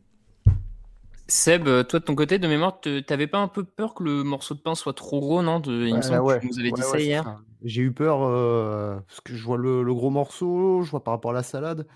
[1.26, 4.02] Seb, euh, toi de ton côté, de mémoire, te- t'avais pas un peu peur que
[4.04, 6.42] le morceau de pain soit trop gros, non de, Il me Ouais, semble ouais, que
[6.42, 7.42] tu nous avais dit ouais, ça hier.
[7.62, 11.14] J'ai eu peur euh, parce que je vois le, le gros morceau, je vois par
[11.14, 11.86] rapport à la salade,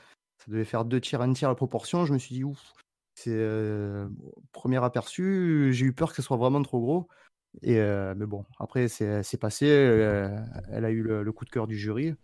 [0.48, 2.06] ça devait faire deux tiers, un tiers la proportion.
[2.06, 2.72] Je me suis dit, ouf,
[3.14, 4.08] c'est euh,
[4.52, 7.08] premier aperçu, j'ai eu peur que ce soit vraiment trop gros.
[7.62, 9.66] Et, euh, mais bon, après, c'est c'est passé.
[9.68, 10.38] euh,
[10.70, 12.14] elle a eu le, le coup de cœur du jury.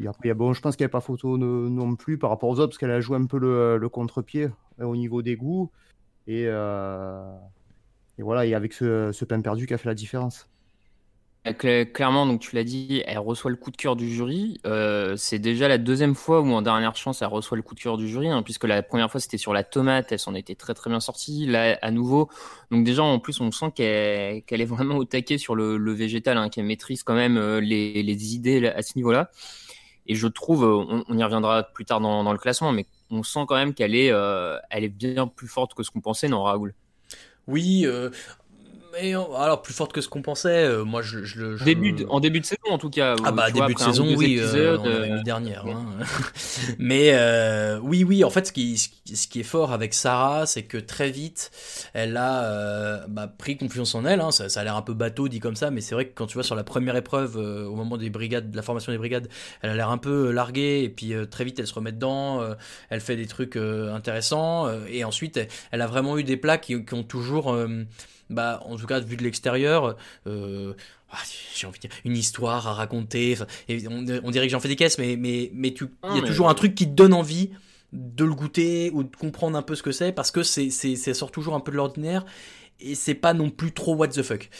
[0.00, 2.30] Et après, a- bon, je pense qu'il n'y avait pas photo no- non plus par
[2.30, 4.48] rapport aux autres, parce qu'elle a joué un peu le, le contre-pied
[4.80, 5.70] euh, au niveau des goûts.
[6.26, 7.36] Et, euh,
[8.18, 10.48] et voilà, et avec ce, ce pain perdu qui a fait la différence.
[11.52, 14.60] Cla- Clairement, donc tu l'as dit, elle reçoit le coup de cœur du jury.
[14.66, 17.80] Euh, c'est déjà la deuxième fois où en dernière chance elle reçoit le coup de
[17.80, 20.54] cœur du jury, hein, puisque la première fois c'était sur la tomate, elle s'en était
[20.54, 21.44] très très bien sortie.
[21.46, 22.30] Là, à nouveau,
[22.70, 26.48] donc déjà en plus on sent qu'elle est vraiment au taquet sur le, végétal, hein,
[26.48, 29.30] qu'elle maîtrise quand même euh, les, les idées à ce niveau-là.
[30.06, 33.54] Et je trouve, on, y reviendra plus tard dans, le classement, mais on sent quand
[33.54, 36.74] même qu'elle est, euh, est bien plus forte que ce qu'on pensait, non, Raoul?
[37.46, 37.86] Oui,
[38.94, 40.64] mais euh, alors plus forte que ce qu'on pensait.
[40.64, 43.16] euh, moi, je, je, le- je- Début de- en début de saison, en tout cas.
[43.24, 45.66] Ah où, bah vois, début de saison, oui, euh, on avait euh, mis dernière.
[45.66, 45.86] hein.
[46.78, 49.92] Mais euh, oui, oui, en fait, ce qui, ce qui- ce qui est fort avec
[49.94, 51.50] Sarah, c'est que très vite,
[51.92, 54.20] elle a euh, bah, pris confiance en elle.
[54.20, 54.30] hein.
[54.30, 56.26] Ça, ça a l'air un peu bateau dit comme ça, mais c'est vrai que quand
[56.26, 58.98] tu vois sur la première épreuve, euh, au moment des brigades, de la formation des
[58.98, 59.28] brigades,
[59.62, 62.40] elle a l'air un peu larguée, et puis euh, très vite, elle se remet dedans.
[62.40, 62.54] euh,
[62.90, 66.36] elle fait des trucs euh, intéressants, euh, et ensuite, elle, elle a vraiment eu des
[66.36, 67.84] plats qui, qui ont toujours, euh,
[68.30, 69.96] bah, en tout cas, vu de l'extérieur.
[70.26, 70.74] Euh,
[71.10, 71.18] ah,
[71.54, 73.36] j'ai envie de dire une histoire à raconter
[73.68, 76.18] et on, on dirait que j'en fais des caisses mais mais mais tu il y
[76.18, 77.50] a mais- toujours un truc qui te donne envie
[77.92, 80.96] de le goûter ou de comprendre un peu ce que c'est parce que c'est c'est
[80.96, 82.24] ça sort toujours un peu de l'ordinaire
[82.80, 84.50] et c'est pas non plus trop what the fuck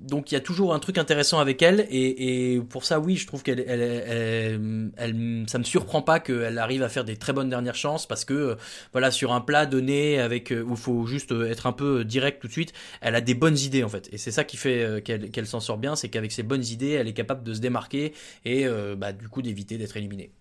[0.00, 3.26] donc il y a toujours un truc intéressant avec elle et, pour ça oui je
[3.26, 7.32] trouve qu'elle elle, elle, elle- ça me surprend pas qu'elle arrive à faire des très
[7.32, 8.54] bonnes dernières chances parce que euh,
[8.92, 12.40] voilà sur un plat donné avec euh, où faut juste euh, être un peu direct
[12.40, 14.08] tout de suite elle a des bonnes idées en fait.
[14.12, 17.08] Et c'est ça qui fait qu'elle s'en sort bien c'est qu'avec ses bonnes idées elle
[17.08, 18.12] est capable de se démarquer
[18.44, 18.66] et
[18.96, 20.32] bah, du coup d'éviter d'être éliminée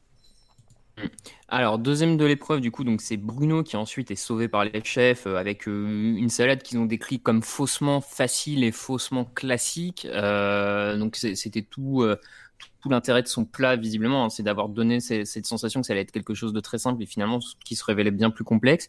[1.50, 4.84] Alors, deuxième de l'épreuve, du coup, donc c'est Bruno qui ensuite est sauvé par les
[4.84, 10.08] chefs euh, avec euh, une salade qu'ils ont décrit comme faussement facile et faussement classique.
[10.10, 12.16] Euh, donc, c'était tout, euh,
[12.58, 15.88] tout, tout l'intérêt de son plat, visiblement, hein, c'est d'avoir donné ces- cette sensation que
[15.88, 18.30] ça allait être quelque chose de très simple et finalement ce qui se révélait bien
[18.32, 18.88] plus complexe.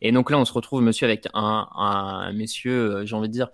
[0.00, 3.48] Et donc là, on se retrouve, monsieur, avec un, un messieurs, j'ai envie de dire,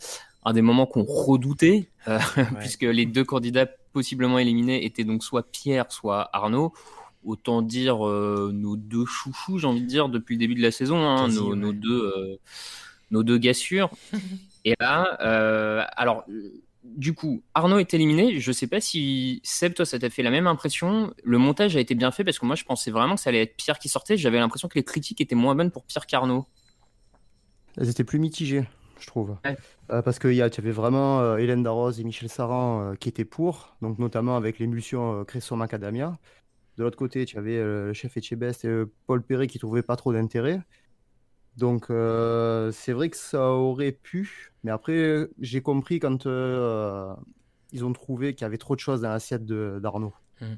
[0.45, 1.91] un des moments qu'on redoutait,
[2.59, 6.73] puisque les deux candidats possiblement éliminés étaient donc soit Pierre, soit Arnaud.
[7.25, 10.71] Autant dire euh, nos deux chouchous, j'ai envie de dire, depuis le début de la
[10.73, 11.57] saison, hein, nos, ouais.
[11.57, 12.37] nos deux, euh,
[13.11, 13.91] nos deux gars sûrs.
[14.65, 16.25] Et là, euh, alors,
[16.85, 18.41] du coup, Arnaud est éliminé.
[18.41, 21.15] Je sais pas si Seb, toi, ça t'a fait la même impression.
[21.23, 23.43] Le montage a été bien fait parce que moi, je pensais vraiment que ça allait
[23.43, 24.17] être Pierre qui sortait.
[24.17, 26.47] J'avais l'impression que les critiques étaient moins bonnes pour Pierre qu'Arnaud.
[27.77, 28.65] Elles étaient plus mitigées,
[29.01, 29.37] je trouve.
[29.45, 29.57] Ouais.
[29.91, 32.95] Euh, parce que y a- tu avais vraiment euh, Hélène Darroze et Michel Saran euh,
[32.95, 36.19] qui étaient pour, donc notamment avec l'émulsion euh, Cresson Macadamia.
[36.79, 39.83] De l'autre côté, tu avais euh, le chef Etchebest et euh, Paul Perret qui trouvaient
[39.83, 40.61] pas trop d'intérêt.
[41.59, 47.13] Donc euh, c'est vrai que ça aurait pu, mais après j'ai compris quand euh,
[47.73, 50.15] ils ont trouvé qu'il y avait trop de choses dans l'assiette d'Arnaud.
[50.41, 50.57] Mhm.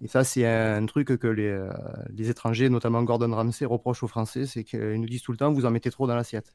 [0.00, 1.68] Et ça, c'est un truc que les,
[2.10, 5.52] les étrangers, notamment Gordon Ramsay, reprochent aux Français, c'est qu'ils nous disent tout le temps,
[5.52, 6.54] vous en mettez trop dans l'assiette.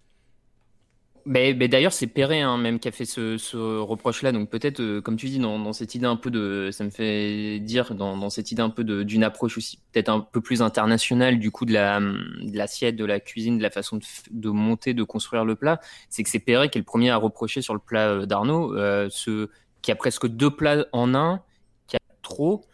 [1.25, 4.31] Mais, d'ailleurs, c'est Perret hein, même qui a fait ce, ce reproche-là.
[4.31, 6.89] Donc peut-être, euh, comme tu dis, dans, dans, cette idée un peu de, ça me
[6.89, 10.61] fait dire dans, dans cette idée un peu d'une approche aussi peut-être un peu plus
[10.61, 14.49] internationale du coup de la de l'assiette, de la cuisine, de la façon de, de
[14.49, 15.79] monter, de construire le plat.
[16.09, 18.75] C'est que c'est Perret qui est le premier à reprocher sur le plat euh, d'Arnaud,
[18.75, 19.49] euh, ce
[19.81, 21.41] qui a presque deux plats en un,
[21.87, 22.65] qui a trop.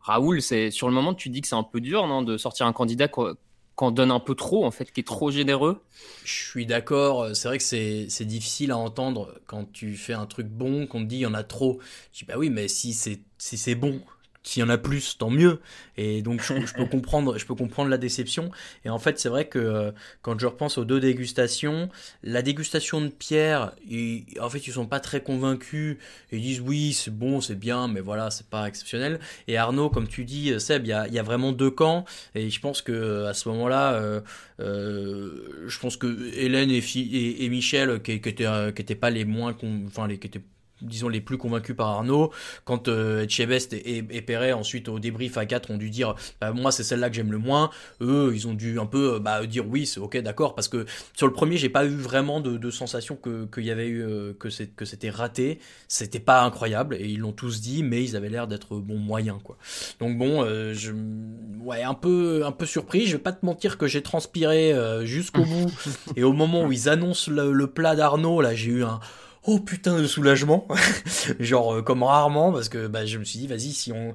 [0.00, 2.66] Raoul, c'est sur le moment tu dis que c'est un peu dur, non, de sortir
[2.66, 3.08] un candidat
[3.76, 5.82] qu'on donne un peu trop, en fait, qui est trop généreux.
[6.24, 7.34] Je suis d'accord.
[7.34, 11.08] C'est vrai que c'est, difficile à entendre quand tu fais un truc bon, qu'on te
[11.08, 11.80] dit il y en a trop.
[12.12, 14.00] Je dis bah oui, mais si c'est, si c'est bon,
[14.44, 15.60] s'il y en a plus, tant mieux.
[15.96, 18.50] Et donc je, je, peux comprendre, je peux comprendre la déception.
[18.84, 19.90] Et en fait, c'est vrai que euh,
[20.22, 21.88] quand je repense aux deux dégustations,
[22.22, 25.96] la dégustation de Pierre, ils, en fait, ils sont pas très convaincus.
[26.30, 29.18] Ils disent oui, c'est bon, c'est bien, mais voilà, c'est pas exceptionnel.
[29.48, 32.04] Et Arnaud, comme tu dis, Seb, il y a, y a, vraiment deux camps.
[32.34, 34.20] Et je pense que à ce moment-là, euh,
[34.60, 39.10] euh, je pense que Hélène et, et, et Michel, qui, qui étaient, qui étaient pas
[39.10, 40.42] les moins, enfin les qui étaient
[40.82, 42.30] disons les plus convaincus par Arnaud.
[42.64, 46.52] Quand euh, Chebest et, et, Perret ensuite au débrief à 4 ont dû dire bah,
[46.52, 47.70] moi c'est celle-là que j'aime le moins.
[48.00, 50.54] Eux ils ont dû un peu bah, dire oui c'est ok d'accord.
[50.54, 53.70] Parce que sur le premier j'ai pas eu vraiment de, de sensation que qu'il y
[53.70, 55.58] avait eu euh, que c'est que c'était raté.
[55.88, 59.38] C'était pas incroyable et ils l'ont tous dit mais ils avaient l'air d'être bon moyen
[59.42, 59.56] quoi.
[60.00, 60.92] Donc bon euh, je
[61.60, 63.06] ouais un peu un peu surpris.
[63.06, 65.70] Je vais pas te mentir que j'ai transpiré euh, jusqu'au bout.
[66.16, 69.00] Et au moment où ils annoncent le, le plat d'Arnaud là j'ai eu un
[69.46, 70.66] oh putain de soulagement,
[71.40, 74.14] genre euh, comme rarement parce que bah, je me suis dit vas-y si on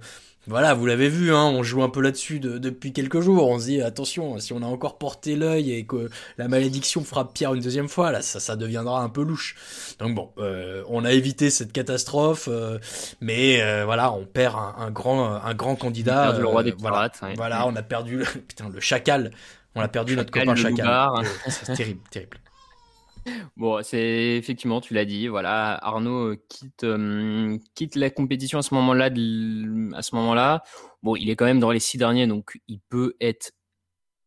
[0.49, 3.47] voilà, vous l'avez vu, hein, on joue un peu là-dessus de, depuis quelques jours.
[3.47, 7.33] On se dit attention, si on a encore porté l'œil et que la malédiction frappe
[7.33, 9.55] Pierre une deuxième fois, là, ça, ça deviendra un peu louche.
[9.99, 12.79] Donc bon, euh, on a évité cette catastrophe, euh,
[13.21, 16.35] mais euh, voilà, on perd un, un, grand, un grand candidat.
[16.39, 17.19] le roi des voilà, pirates.
[17.21, 17.33] Ouais.
[17.35, 19.31] voilà, on a perdu, le, putain, le chacal.
[19.75, 21.11] On a perdu notre copain chacal.
[21.47, 22.37] C'est terrible, terrible.
[23.57, 28.73] Bon, c'est effectivement, tu l'as dit, voilà, Arnaud quitte, euh, quitte la compétition à ce
[28.75, 29.05] moment-là.
[29.05, 30.63] À ce moment-là,
[31.03, 33.53] bon, il est quand même dans les six derniers, donc il peut être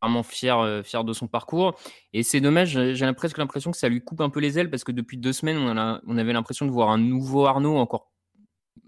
[0.03, 1.79] vraiment fier, euh, de son parcours.
[2.13, 4.85] Et c'est dommage, j'ai presque l'impression que ça lui coupe un peu les ailes parce
[4.85, 8.13] que depuis deux semaines, on, avait l'impression de voir un nouveau Arnaud encore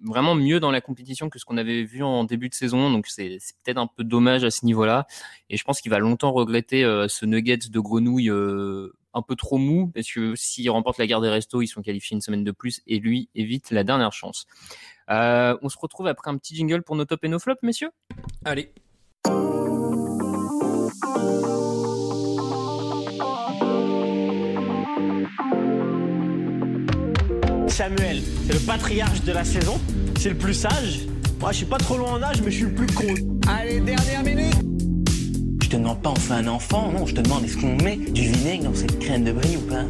[0.02, 2.90] vraiment mieux dans la compétition que ce qu'on avait vu en début de saison.
[2.90, 5.06] Donc c'est peut-être un peu dommage à ce niveau-là.
[5.50, 9.36] Et je pense qu'il va longtemps regretter euh, ce nugget de grenouille euh, un peu
[9.36, 12.44] trop mou, parce que s'il remporte la guerre des restos, ils sont qualifiés une semaine
[12.44, 14.46] de plus, et lui évite la dernière chance.
[15.10, 17.90] Euh, on se retrouve après un petit jingle pour nos top et nos flops, messieurs?
[18.44, 18.72] Allez.
[27.68, 29.80] Samuel, c'est le patriarche de la saison,
[30.18, 31.06] c'est le plus sage.
[31.40, 33.12] Moi, je suis pas trop loin en âge, mais je suis le plus con.
[33.48, 34.73] Allez, dernière minute
[35.74, 38.22] te demande pas on fait un enfant, non, je te demande est-ce qu'on met du
[38.30, 39.84] vinaigre dans cette crème de brie ou pas?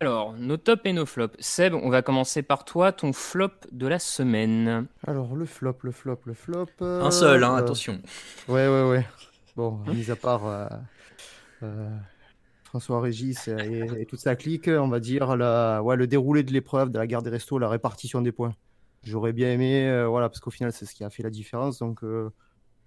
[0.00, 1.36] Alors, nos tops et nos flops.
[1.38, 4.86] Seb, on va commencer par toi, ton flop de la semaine.
[5.06, 6.68] Alors, le flop, le flop, le flop.
[6.80, 8.00] Euh, Un seul, hein, euh, attention.
[8.48, 9.06] Ouais, ouais, ouais.
[9.54, 10.66] Bon, mis à part euh,
[11.62, 11.90] euh,
[12.64, 16.52] François Régis et, et, toute sa clique, on va dire la, ouais, le déroulé de
[16.54, 18.54] l'épreuve, de la guerre des restos, la répartition des points.
[19.06, 21.78] J'aurais bien aimé, euh, voilà, parce qu'au final, c'est ce qui a fait la différence.
[21.78, 22.30] Donc, euh,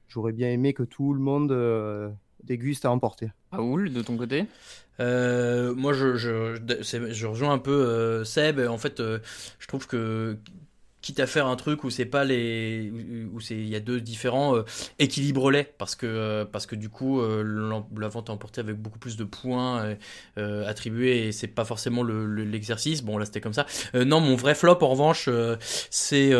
[0.09, 2.09] j'aurais bien aimé que tout le monde euh,
[2.43, 3.31] déguste à emporter.
[3.53, 4.45] Raoul, de ton côté?
[4.99, 8.59] Moi, je, je, je, rejoins un peu Seb.
[8.59, 10.37] En fait, je trouve que
[11.01, 12.91] quitte à faire un truc où c'est pas les
[13.33, 14.63] où c'est il y a deux différents euh,
[14.99, 19.15] équilibre-les parce que euh, parce que du coup euh, la vente emportée avec beaucoup plus
[19.15, 19.95] de points
[20.37, 23.65] euh, attribués et c'est pas forcément l'exercice le, bon là c'était comme ça.
[23.93, 25.29] Non mon vrai flop en revanche
[25.89, 26.31] c'est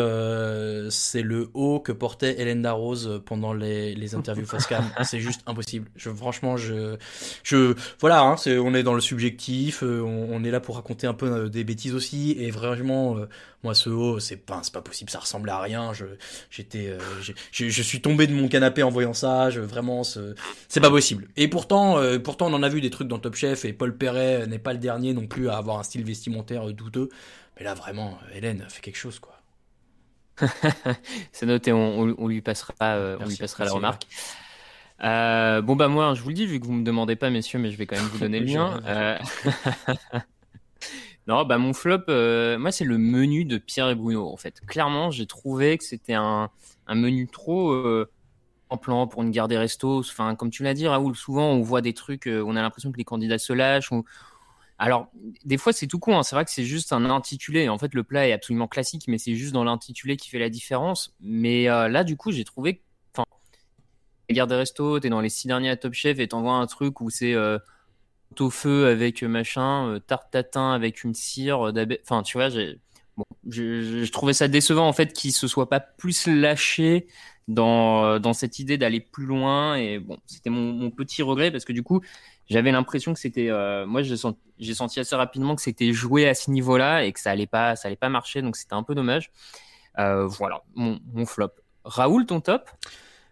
[0.90, 4.84] c'est le haut que portait Hélène Darroze pendant les, les interviews face cam.
[5.04, 5.90] C'est juste impossible.
[5.96, 6.96] Je franchement je
[7.42, 11.06] je voilà hein, c'est on est dans le subjectif on, on, est là pour raconter
[11.06, 12.36] un peu des bêtises aussi.
[12.38, 13.16] Et vraiment
[13.62, 15.92] moi ce haut c'est pas c'est pas possible ça ressemblait à rien.
[15.92, 16.06] Je
[16.50, 17.32] j'étais euh, je,
[17.68, 19.50] je suis tombé de mon canapé en voyant ça.
[19.50, 21.28] Je, vraiment c'est pas possible.
[21.36, 23.96] Et pourtant euh, pourtant on en a vu des trucs dans Top Chef et Paul
[23.96, 27.08] Perret n'est pas le dernier non plus à avoir un style vestimentaire douteux.
[27.58, 29.40] Mais là vraiment Hélène fait quelque chose quoi.
[31.32, 34.06] C'est noté on, on, lui passera euh, merci, on lui passera merci, la remarque
[35.02, 37.58] euh, bon bah moi je vous le dis vu que vous me demandez pas messieurs
[37.58, 38.80] mais je vais quand même vous donner le lien.
[38.86, 39.18] euh...
[41.30, 44.60] Non, bah mon flop, euh, moi c'est le menu de Pierre et Bruno en fait.
[44.66, 46.50] Clairement, j'ai trouvé que c'était un,
[46.88, 48.10] un, menu trop euh,
[48.68, 50.00] en plan pour une guerre des restos.
[50.00, 52.90] Enfin, comme tu l'as dit, Raoul, souvent on voit des trucs, euh, on a l'impression
[52.90, 53.92] que les candidats se lâchent.
[54.76, 55.06] Alors,
[55.44, 56.18] des fois c'est tout con.
[56.18, 56.24] Hein.
[56.24, 57.68] C'est vrai que c'est juste un intitulé.
[57.68, 60.50] En fait, le plat est absolument classique, mais c'est juste dans l'intitulé qui fait la
[60.50, 61.14] différence.
[61.20, 62.82] Mais là, du coup, j'ai trouvé,
[63.14, 63.24] enfin,
[64.28, 66.66] la guerre des restos, t'es dans les six derniers à Top Chef et t'envoies un
[66.66, 67.36] truc où c'est
[68.38, 72.00] au feu avec machin, euh, tarte tatin avec une cire d'abeille.
[72.04, 72.78] Enfin, tu vois, j'ai
[73.16, 77.06] bon, je, trouvais ça décevant en fait qu'il se soit pas plus lâché
[77.48, 79.76] dans, euh, dans cette idée d'aller plus loin.
[79.76, 82.00] Et bon, c'était mon, petit regret parce que du coup,
[82.48, 83.50] j'avais l'impression que c'était.
[83.50, 84.38] euh, moi, j'ai senti,
[84.74, 87.88] senti assez rapidement que c'était joué à ce niveau-là et que ça allait pas, ça
[87.88, 88.42] allait pas marcher.
[88.42, 89.30] Donc c'était un peu dommage.
[89.98, 91.50] Euh, voilà, mon flop.
[91.84, 92.68] Raoul, ton top?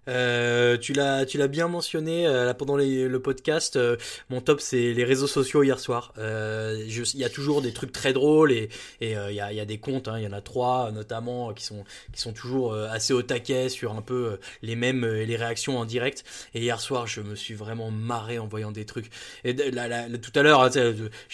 [0.09, 3.77] Euh, tu l'as, tu l'as bien mentionné euh, pendant les- le podcast.
[3.77, 3.97] euh,
[4.31, 6.13] mon top, c'est les réseaux sociaux hier soir.
[6.19, 8.69] Euh, Il y a toujours des trucs très drôles et
[9.03, 10.09] euh, il y, a, y a des comptes.
[10.09, 13.23] hein, Il y en a trois notamment euh, qui sont qui sont toujours assez au
[13.23, 16.25] taquet sur un peu les mêmes et les réactions en direct.
[16.55, 19.11] Et hier soir, je me suis vraiment marré en voyant des trucs.
[19.45, 20.71] Et là, là, tout à l'heure, hein,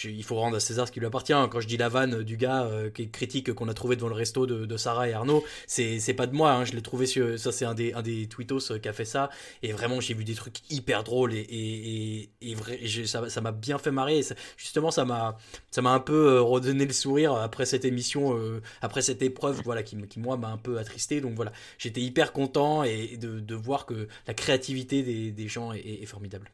[0.03, 1.33] il faut rendre à César ce qui lui appartient.
[1.51, 4.45] Quand je dis la vanne du gars qui critique qu'on a trouvé devant le resto
[4.45, 6.51] de, de Sarah et Arnaud, c'est pas de moi.
[6.51, 8.93] hein, je l'ai trouvé sur ça, c'est un des un des tweetos euh, qui a
[8.93, 9.29] fait ça.
[9.63, 13.07] Et vraiment, j'ai vu des trucs hyper drôles et et et, et vrai, et j'ai-
[13.07, 14.17] ça ça m'a bien fait marrer.
[14.19, 15.37] Et ça- justement, ça m'a
[15.71, 19.61] ça m'a un peu euh, redonné le sourire après cette émission, euh, après cette épreuve,
[19.63, 21.21] voilà, qui qui moi m'a un peu attristé.
[21.21, 25.71] Donc voilà, j'étais hyper content et de de voir que la créativité des des gens
[25.73, 26.51] est, est- est formidable.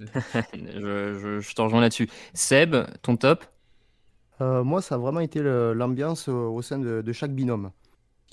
[0.54, 2.08] je, je, je te rejoins là-dessus.
[2.34, 3.44] Seb, ton top?
[4.40, 7.70] Euh, moi, ça a vraiment été l'ambiance au sein de, de chaque binôme.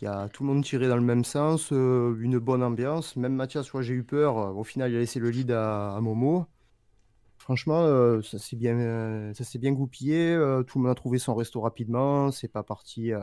[0.01, 3.15] Il y a tout le monde tiré dans le même sens, euh, une bonne ambiance.
[3.17, 4.35] Même Mathias, crois, j'ai eu peur.
[4.57, 6.45] Au final, il a laissé le lead à, à Momo.
[7.37, 10.33] Franchement, euh, ça s'est bien, euh, ça s'est bien goupillé.
[10.33, 12.31] euh, tout le monde a trouvé son resto rapidement.
[12.31, 13.19] C'est pas parti euh,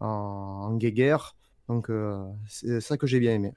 [0.00, 1.36] en, en guéguerre.
[1.68, 3.52] Donc, euh, c'est ça que j'ai bien aimé.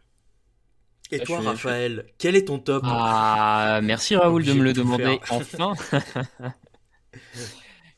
[1.10, 5.20] Et toi, suis- Raphaël, quel est ton top Ah, merci Raoul de me le demander
[5.24, 5.38] faire.
[5.42, 5.74] enfin.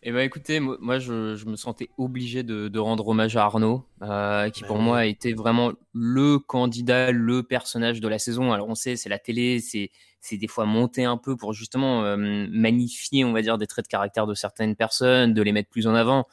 [0.02, 3.44] Eh ben écoutez, mo- moi je, je me sentais obligé de, de rendre hommage à
[3.44, 4.82] Arnaud, euh, qui pour oui.
[4.82, 8.54] moi a été vraiment le candidat, le personnage de la saison.
[8.54, 9.92] Alors on sait, c'est la télé, c'est
[10.22, 12.16] c'est des fois monté un peu pour justement euh,
[12.50, 15.86] magnifier, on va dire, des traits de caractère de certaines personnes, de les mettre plus
[15.86, 16.28] en avant.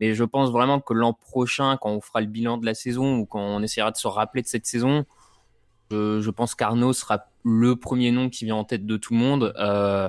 [0.00, 3.18] Mais je pense vraiment que l'an prochain, quand on fera le bilan de la saison
[3.18, 5.04] ou quand on essaiera de se rappeler de cette saison,
[5.90, 9.18] je, je pense qu'Arnaud sera le premier nom qui vient en tête de tout le
[9.18, 9.52] monde.
[9.58, 10.08] Euh,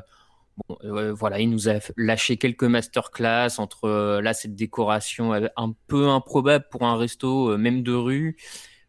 [0.67, 5.47] bon, euh, voilà, il nous a lâché quelques masterclass entre euh, là cette décoration euh,
[5.57, 8.37] un peu improbable pour un resto, euh, même de rue.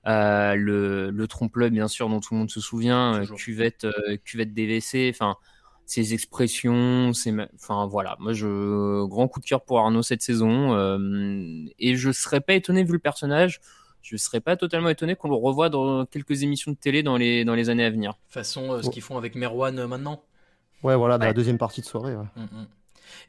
[0.07, 4.17] Euh, le, le trompe-l'œil, bien sûr, dont tout le monde se souvient, euh, cuvette, euh,
[4.23, 5.37] cuvette DVC, enfin,
[5.87, 10.75] ses expressions, ses, enfin voilà, moi je grand coup de cœur pour Arnaud cette saison,
[10.75, 13.61] euh, et je serais pas étonné vu le personnage,
[14.03, 17.45] je serais pas totalement étonné qu'on le revoie dans quelques émissions de télé dans les
[17.45, 18.15] dans les années à venir.
[18.29, 20.23] Façon euh, ce qu'ils font avec Merwan euh, maintenant.
[20.85, 22.15] Ouais, voilà, dans la deuxième partie de soirée.
[22.15, 22.27] ouais.
[22.37, 22.67] Mm, mm.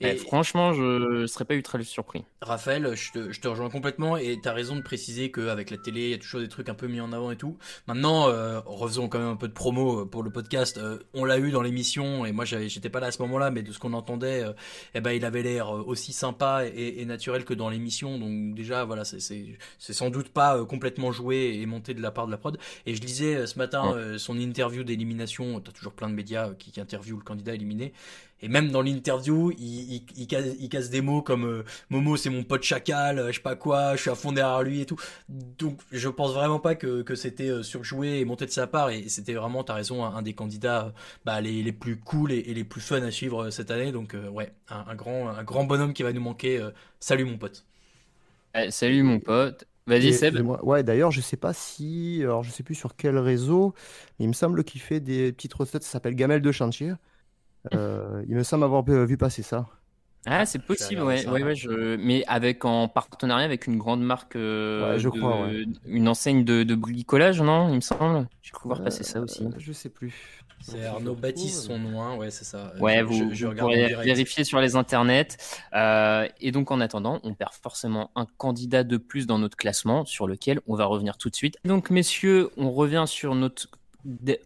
[0.01, 2.23] Et franchement, je serais pas ultra surpris.
[2.41, 6.01] Raphaël, je te, je te rejoins complètement et t'as raison de préciser qu'avec la télé,
[6.05, 7.57] il y a toujours des trucs un peu mis en avant et tout.
[7.87, 10.77] Maintenant, euh, refaisons quand même un peu de promo euh, pour le podcast.
[10.77, 13.63] Euh, on l'a eu dans l'émission et moi j'étais pas là à ce moment-là, mais
[13.63, 14.53] de ce qu'on entendait, euh,
[14.93, 18.17] eh ben il avait l'air aussi sympa et, et naturel que dans l'émission.
[18.19, 19.19] Donc déjà, voilà, c'est-
[19.79, 22.57] sans doute pas complètement joué et monté de la part de la prod.
[22.85, 24.17] Et je lisais ce matin Ouais.
[24.17, 25.59] son interview d'élimination.
[25.59, 27.93] T'as toujours plein de médias qui, qui interviewent le candidat éliminé.
[28.41, 32.17] Et même dans l'interview, il, il, il, casse, il casse des mots comme euh, Momo
[32.17, 34.81] c'est mon pote chacal, euh, je sais pas quoi, je suis à fond derrière lui
[34.81, 34.97] et tout.
[35.29, 38.89] Donc je pense vraiment pas que, que c'était euh, surjoué et monté de sa part
[38.89, 40.91] et c'était vraiment, t'as raison, un, un des candidats euh,
[41.25, 43.91] bah, les, les plus cool et, et les plus fun à suivre euh, cette année.
[43.91, 46.59] Donc euh, ouais, un, un grand, un grand bonhomme qui va nous manquer.
[46.59, 47.65] euh, salut mon pote.
[48.53, 49.65] Eh, salut mon pote.
[49.87, 50.39] Vas-y Seb.
[50.63, 52.19] Ouais, d'ailleurs, je sais pas si.
[52.23, 53.73] Alors, je sais plus sur quel réseau,
[54.17, 55.83] mais il me semble qu'il fait des petites recettes.
[55.83, 56.93] Ça s'appelle Gamelle de chantier.
[57.73, 59.65] Euh, il me semble avoir vu passer ça.
[60.27, 61.31] Ah, c'est possible, ouais, ça.
[61.31, 61.97] ouais, ouais, je...
[61.97, 65.65] mais avec en partenariat avec une grande marque, euh, Ouais, je de- crois, ouais.
[65.85, 68.27] une enseigne de, de bricolage, non, il me semble?
[68.41, 69.43] J'ai cru voir passer ça aussi.
[69.43, 70.41] Euh, je sais plus.
[70.61, 72.73] C'est Arnaud Baptiste son nom, hein, ouais c'est ça.
[72.79, 75.27] Ouais, Je- vous, je, vous pourrez vérifier sur les internets.
[75.75, 80.05] Euh, et donc, en attendant, on perd forcément un candidat de plus dans notre classement,
[80.05, 81.57] sur lequel on va revenir tout de suite.
[81.65, 83.67] Donc, messieurs, on revient sur notre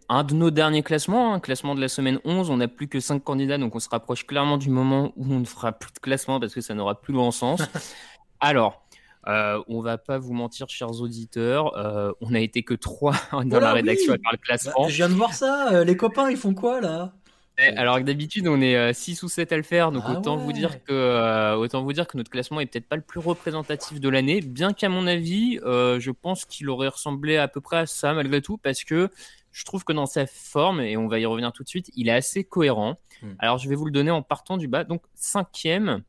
[0.08, 2.50] un de nos derniers classements, un classement de la semaine 11.
[2.50, 5.40] On n'a plus que 5 candidats, donc on se rapproche clairement du moment où on
[5.40, 7.60] ne fera plus de classement parce que ça n'aura plus grand sens.
[8.40, 8.82] Alors,
[9.28, 13.42] euh, on va pas vous mentir, chers auditeurs, euh, on n'a été que 3 dans
[13.48, 14.18] Voilà, la rédaction oui.
[14.18, 14.88] à faire le Bah, classement.
[14.88, 17.12] je viens de voir ça, euh, les copains ils font quoi là?
[17.58, 20.38] Eh, Alors que d'habitude on est 6 ou 7 à le faire, donc Ah autant
[20.38, 23.20] vous dire que euh, autant vous dire que notre classement est peut-être pas le plus
[23.20, 27.60] représentatif de l'année, bien qu'à mon avis, euh, je pense qu'il aurait ressemblé à peu
[27.60, 29.10] près à ça malgré tout, parce que
[29.52, 32.08] je trouve que dans sa forme, et on va y revenir tout de suite, il
[32.08, 32.96] est assez cohérent.
[33.22, 33.34] Hmm.
[33.38, 34.84] Alors je vais vous le donner en partant du bas.
[34.84, 36.02] Donc cinquième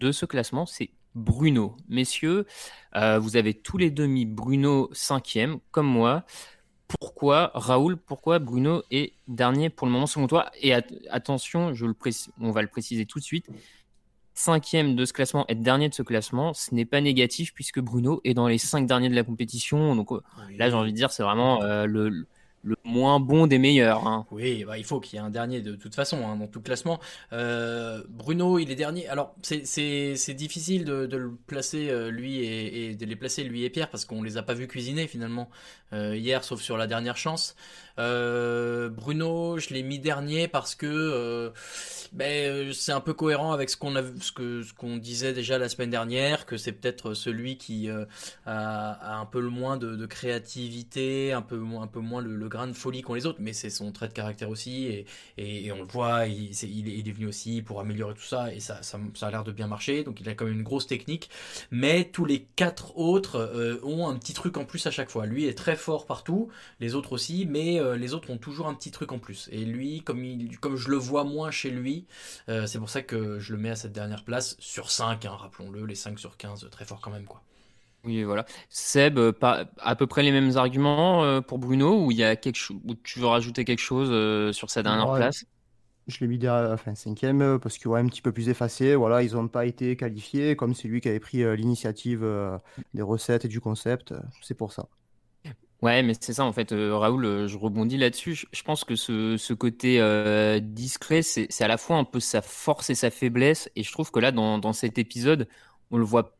[0.00, 1.76] de ce classement, c'est Bruno.
[1.88, 2.46] Messieurs,
[2.96, 6.24] euh, vous avez tous les deux mis Bruno cinquième, comme moi.
[6.88, 10.50] pourquoi, Raoul, pourquoi Bruno est dernier pour le moment selon toi?
[10.60, 10.74] Et
[11.10, 11.94] attention, je le
[12.40, 13.48] on va le préciser tout de suite.
[14.36, 18.20] Cinquième de ce classement, être dernier de ce classement, ce n'est pas négatif puisque Bruno
[18.24, 19.94] est dans les cinq derniers de la compétition.
[19.94, 20.20] Donc euh,
[20.58, 22.26] là, j'ai envie de dire, c'est vraiment euh, le,
[22.64, 24.06] le moins bon des meilleurs.
[24.06, 24.26] Hein.
[24.30, 26.62] Oui, bah, il faut qu'il y ait un dernier de toute façon hein, dans tout
[26.62, 26.98] classement.
[27.32, 29.06] Euh, Bruno, il est dernier.
[29.08, 33.90] Alors, c'est difficile de, le placer euh, lui et, de les placer lui et Pierre
[33.90, 35.50] parce qu'on les a pas vus cuisiner finalement
[35.92, 37.54] euh, hier, sauf sur la dernière chance.
[37.96, 41.52] Bruno, je l'ai mis dernier parce que
[42.12, 45.68] ben, c'est un peu cohérent avec ce qu'on ce que ce qu'on disait déjà la
[45.68, 47.88] semaine dernière, que c'est peut-être celui qui
[48.46, 52.72] a, un peu le moins de, créativité, un peu un peu moins le grain de
[52.72, 55.04] folie qu'ont les autres, mais c'est son trait de caractère aussi,
[55.36, 58.80] et, on le voit, il, est, il, venu aussi pour améliorer tout ça, et ça,
[59.20, 61.30] a l'air de bien marcher, donc il a quand même une grosse technique,
[61.70, 65.26] mais tous les quatre autres ont un petit truc en plus à chaque fois.
[65.26, 66.48] Lui est très fort partout,
[66.80, 69.48] les autres aussi, mais euh, les autres ont toujours un petit truc en plus.
[69.52, 72.06] Et lui, comme je le vois moins chez lui,
[72.48, 75.36] euh, c'est pour ça que je le mets à cette dernière place sur 5, hein,
[75.36, 77.24] rappelons-le, les 5 sur 15, très fort quand même.
[77.24, 77.42] quoi.
[78.04, 78.44] Oui, voilà.
[78.68, 82.36] Seb, euh, pas, à peu près les mêmes arguments pour Bruno, ou il y a
[82.36, 85.44] quelque chose, où tu veux rajouter quelque chose sur sa dernière place?
[86.06, 88.94] je l'ai mis derrière, enfin, cinquième parce qu'il ouais, un petit peu plus effacé.
[88.94, 92.26] Voilà, ils n'ont pas été qualifiés, comme c'est lui qui avait pris l'initiative
[92.92, 94.12] des recettes et du concept.
[94.42, 94.86] C'est pour ça.
[95.84, 98.46] Ouais, mais c'est ça en fait, euh, Raoul, euh, je rebondis là-dessus.
[98.50, 102.40] Je, pense que ce, ce côté euh, discret, c'est à la fois un peu sa
[102.40, 103.68] force et sa faiblesse.
[103.76, 105.46] Et je trouve que là, dans, dans cet épisode,
[105.90, 106.38] on le voit,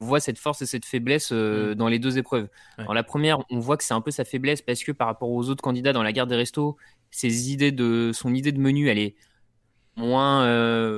[0.00, 1.74] voit cette force et cette faiblesse mm.
[1.74, 2.48] dans les deux épreuves.
[2.78, 5.30] Dans la première, on voit que c'est un peu sa faiblesse parce que par rapport
[5.30, 6.76] aux autres candidats dans la guerre des restos,
[7.10, 9.16] ses idées de, son idée de menu, elle est
[9.96, 10.44] moins,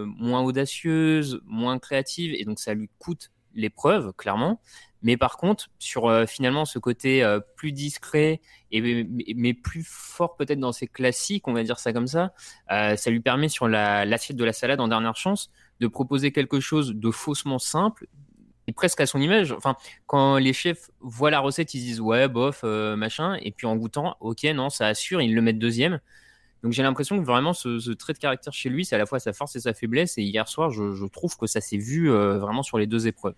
[0.07, 4.61] moins audacieuse, moins créative, et donc ça lui coûte l'épreuve, clairement.
[5.03, 8.40] Mais par contre, sur euh, finalement ce côté euh, plus discret
[8.72, 12.32] et mais, plus fort peut-être dans ses classiques, on va dire ça comme ça,
[12.72, 16.59] euh, ça lui permet sur l'assiette de la salade en dernière chance de proposer quelque
[16.59, 18.09] chose de faussement simple
[18.73, 19.53] presque à son image.
[19.53, 23.77] Enfin, quand les chefs voient la recette, ils disent ouais, bof, machin, et puis en
[23.77, 26.01] goûtant, ok, non, ça assure, ils le mettent deuxième.
[26.62, 29.21] Donc j'ai l'impression que vraiment ce, trait de caractère chez lui, c'est à la fois
[29.21, 30.19] sa force et sa faiblesse.
[30.19, 33.35] Et hier soir, je, trouve que ça s'est vu vraiment sur les deux épreuves.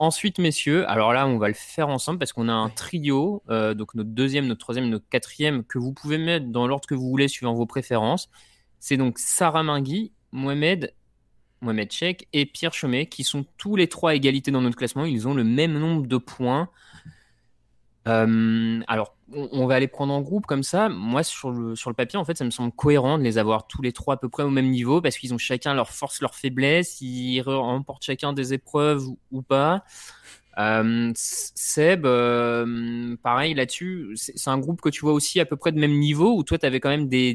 [0.00, 3.74] Ensuite, messieurs, alors là, on va le faire ensemble parce qu'on a un trio, euh,
[3.74, 7.06] donc notre deuxième, notre troisième, notre quatrième, que vous pouvez mettre dans l'ordre que vous
[7.06, 8.30] voulez suivant vos préférences.
[8.78, 10.94] C'est donc Sarah Mingui, Mohamed,
[11.60, 15.04] Mohamed Chek et Pierre Chemet qui sont tous les trois à égalité dans notre classement.
[15.04, 16.68] Ils ont le même nombre de points.
[18.08, 20.88] Euh, alors, on, va les prendre en groupe comme ça.
[20.88, 23.66] Moi, sur le, sur le papier, en fait, ça me semble cohérent de les avoir
[23.66, 26.20] tous les trois à peu près au même niveau parce qu'ils ont chacun leur force,
[26.20, 27.00] leur faiblesse.
[27.00, 29.84] Ils remportent chacun des épreuves ou, pas.
[30.60, 35.72] Euh, Seb, euh, pareil là-dessus, c'est un groupe que tu vois aussi à peu près
[35.72, 37.34] de même niveau ou toi tu avais quand même des,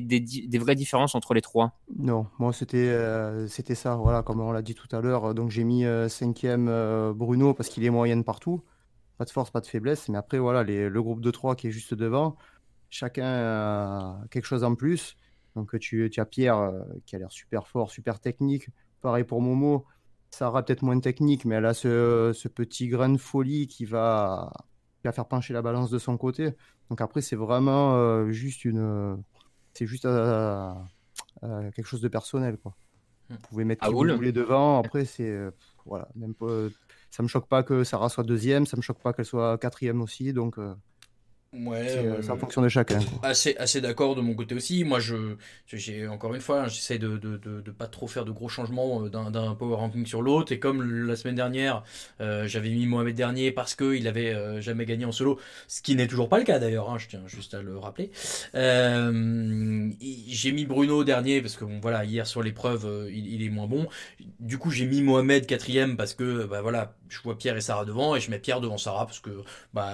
[0.59, 1.80] vraies différences entre les trois?
[1.97, 2.95] Non, moi c'était
[3.47, 5.34] c'était ça, voilà, comme on l'a dit tout à l'heure.
[5.34, 6.65] Donc j'ai mis cinquième
[7.13, 8.63] Bruno parce qu'il est moyenne partout.
[9.17, 10.09] Pas de force, pas de faiblesse.
[10.09, 12.36] Mais après, voilà, le groupe de trois qui est juste devant,
[12.89, 15.15] chacun a quelque chose en plus.
[15.55, 18.69] Donc tu, tu as Pierre euh, qui a l'air super fort, super technique.
[19.01, 19.86] Pareil pour Momo.
[20.36, 24.52] Sarah peut-être moins technique, mais elle a ce, petit grain de folie qui va,
[25.02, 26.52] faire pencher la balance de son côté.
[26.90, 29.24] Donc après, c'est vraiment euh, juste une,
[29.74, 30.74] c'est juste euh,
[31.42, 32.76] quelque chose de personnel, quoi.
[33.30, 34.80] Vous pouvez mettre qui vous voulez devant.
[34.80, 35.36] Après, c'est
[35.86, 36.68] voilà, même pas,
[37.12, 40.02] ça me choque pas que Sarah soit deuxième, ça me choque pas qu'elle soit quatrième
[40.02, 40.60] aussi, donc
[41.54, 43.00] euh, Ouais, euh, ça fonctionne de chacun.
[43.24, 44.84] Assez, assez d'accord de mon côté aussi.
[44.84, 45.36] Moi, je,
[45.68, 49.04] j'ai encore une fois, hein, j'essaie de, de, de, pas trop faire de gros changements
[49.06, 50.52] euh, d'un, power ranking sur l'autre.
[50.52, 51.84] Et comme la semaine dernière,
[52.20, 55.96] euh, j'avais mis Mohamed dernier parce que il avait jamais gagné en solo, ce qui
[55.96, 56.89] n'est toujours pas le cas d'ailleurs.
[56.89, 58.12] Hein, je tiens juste à le rappeler.
[58.54, 63.68] j'ai mis Bruno dernier parce que bon, voilà, hier sur l'épreuve, il, il, est moins
[63.68, 63.88] bon.
[64.39, 67.86] Du coup, j'ai mis Mohamed quatrième parce que bah voilà, je vois Pierre et Sarah
[67.86, 69.43] devant et je mets Pierre devant Sarah parce que
[69.74, 69.93] bah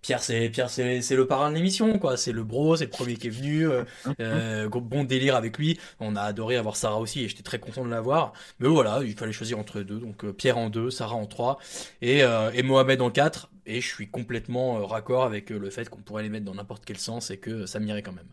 [0.00, 2.16] Pierre c'est Pierre c'est le parrain de l'émission, quoi.
[2.16, 3.68] C'est le bro, c'est le premier qui est venu.
[3.68, 3.84] Euh,
[4.20, 5.78] euh, bon délire avec lui.
[5.98, 8.32] On a adoré avoir Sarah aussi et j'étais très content de l'avoir.
[8.58, 9.98] Mais voilà, il fallait choisir entre deux.
[9.98, 11.58] Donc euh, Pierre en deux, Sarah en trois
[12.00, 12.20] et,
[12.54, 13.50] et Mohamed en quatre.
[13.66, 16.98] Et je suis complètement raccord avec le fait qu'on pourrait les mettre dans n'importe quel
[16.98, 18.26] sens et que ça m'irait quand même.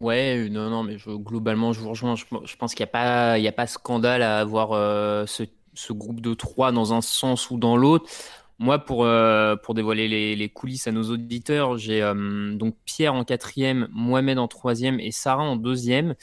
[0.00, 2.16] Ouais, non, non, mais globalement, je vous rejoins.
[2.16, 4.70] Je, pense qu'il n'y a, pas, il y a pas scandale à avoir
[5.28, 5.44] ce,
[5.74, 8.08] ce, groupe de trois dans un sens ou dans l'autre.
[8.60, 13.14] Moi, pour, euh, pour dévoiler les, les, coulisses à nos auditeurs, j'ai euh, donc Pierre
[13.14, 16.14] en quatrième, Mohamed en troisième et Sarah en deuxième.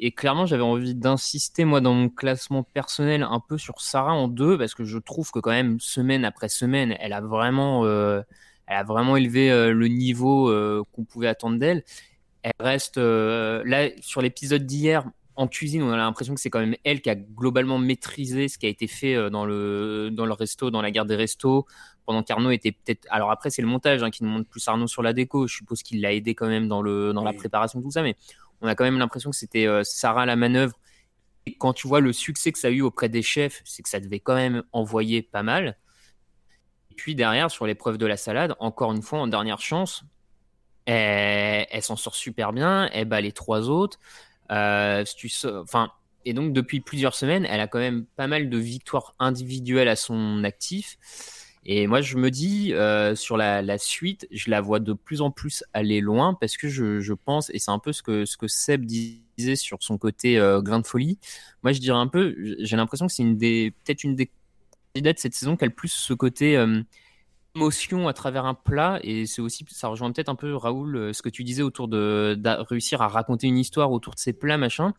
[0.00, 4.26] Et clairement, j'avais envie d'insister, moi, dans mon classement personnel, un peu sur Sarah en
[4.26, 8.20] deux, parce que je trouve que quand même, semaine après semaine, elle a vraiment, euh,
[8.66, 10.52] elle a vraiment élevé le niveau
[10.92, 11.84] qu'on pouvait attendre d'elle.
[12.42, 15.04] Elle reste là sur l'épisode d'hier
[15.36, 18.58] en cuisine, on a l'impression que c'est quand même elle qui a globalement maîtrisé ce
[18.58, 21.66] qui a été fait dans le dans le resto, dans la gare des restos,
[22.06, 23.06] pendant qu'Arnaud était peut-être.
[23.10, 25.46] Alors après, c'est le montage hein, qui nous montre plus Arnaud sur la déco.
[25.46, 28.16] Je suppose qu'il l'a aidé quand même dans le dans la préparation tout ça, mais
[28.60, 30.78] on a quand même l'impression que c'était Sarah à la manœuvre.
[31.46, 33.88] Et quand tu vois le succès que ça a eu auprès des chefs, c'est que
[33.88, 35.76] ça devait quand même envoyer pas mal.
[36.96, 40.04] Puis derrière, sur l'épreuve de la salade, encore une fois, en dernière chance,
[40.86, 43.98] elle, s'en sort super bien, elle bat les trois autres.
[44.50, 45.04] Euh,
[46.24, 49.96] et donc, depuis plusieurs semaines, elle a quand même pas mal de victoires individuelles à
[49.96, 50.98] son actif.
[51.64, 55.30] Et moi, je me dis, euh, sur la, suite, je la vois de plus en
[55.30, 58.46] plus aller loin parce que je, pense, et c'est un peu ce que, ce que
[58.46, 61.18] Seb disait sur son côté euh, grain de folie.
[61.62, 64.30] Moi, je dirais un peu, j'ai l'impression que c'est une des, peut-être une des
[64.94, 66.56] de cette saison qui a plus ce côté
[67.56, 69.00] émotion à travers un plat.
[69.02, 71.88] Et c'est aussi, ça rejoint peut-être un peu, Raoul, euh, ce que tu disais autour
[71.88, 72.38] de,
[72.68, 74.94] réussir à raconter une histoire autour de ces plats, machin.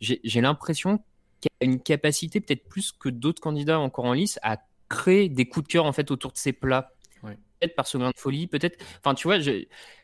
[0.00, 0.98] J'ai l'impression
[1.40, 4.56] qu'il y a une capacité, peut-être plus que d'autres candidats encore en lice, à
[4.88, 6.92] créer des coups de cœur en fait autour de ces plats.
[7.22, 8.82] Peut-être par ce grain de folie, peut-être.
[9.04, 9.36] Enfin, tu vois,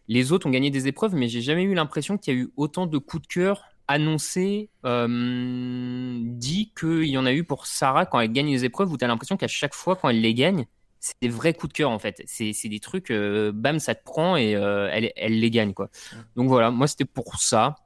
[0.09, 2.51] les autres ont gagné des épreuves, mais j'ai jamais eu l'impression qu'il y a eu
[2.59, 8.05] autant de coups de cœur annoncé, euh, dit qu'il y en a eu pour Sarah
[8.05, 10.35] quand elle gagne les épreuves où tu as l'impression qu'à chaque fois quand elle les
[10.35, 10.67] gagne,
[11.07, 12.23] c'est des vrais coups de cœur en fait.
[12.27, 15.89] C'est des trucs, euh, bam, ça te prend et euh, elle, elle, les gagne quoi.
[16.35, 17.77] Donc voilà, moi c'était pour ça.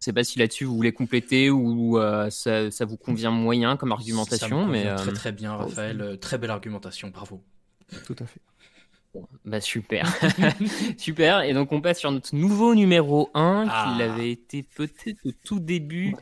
[0.00, 1.98] Je sais pas si là-dessus vous voulez compléter ou
[2.30, 4.66] ça, ça, vous convient moyen comme argumentation.
[4.66, 6.18] mais très très bien, Raphaël.
[6.20, 7.42] Très belle argumentation, bravo.
[8.04, 8.40] Tout à fait.
[9.44, 10.12] Bah super.
[10.98, 11.42] super.
[11.42, 13.96] Et donc on passe sur notre nouveau numéro 1 qui ah.
[14.00, 16.14] avait été peut-être au tout début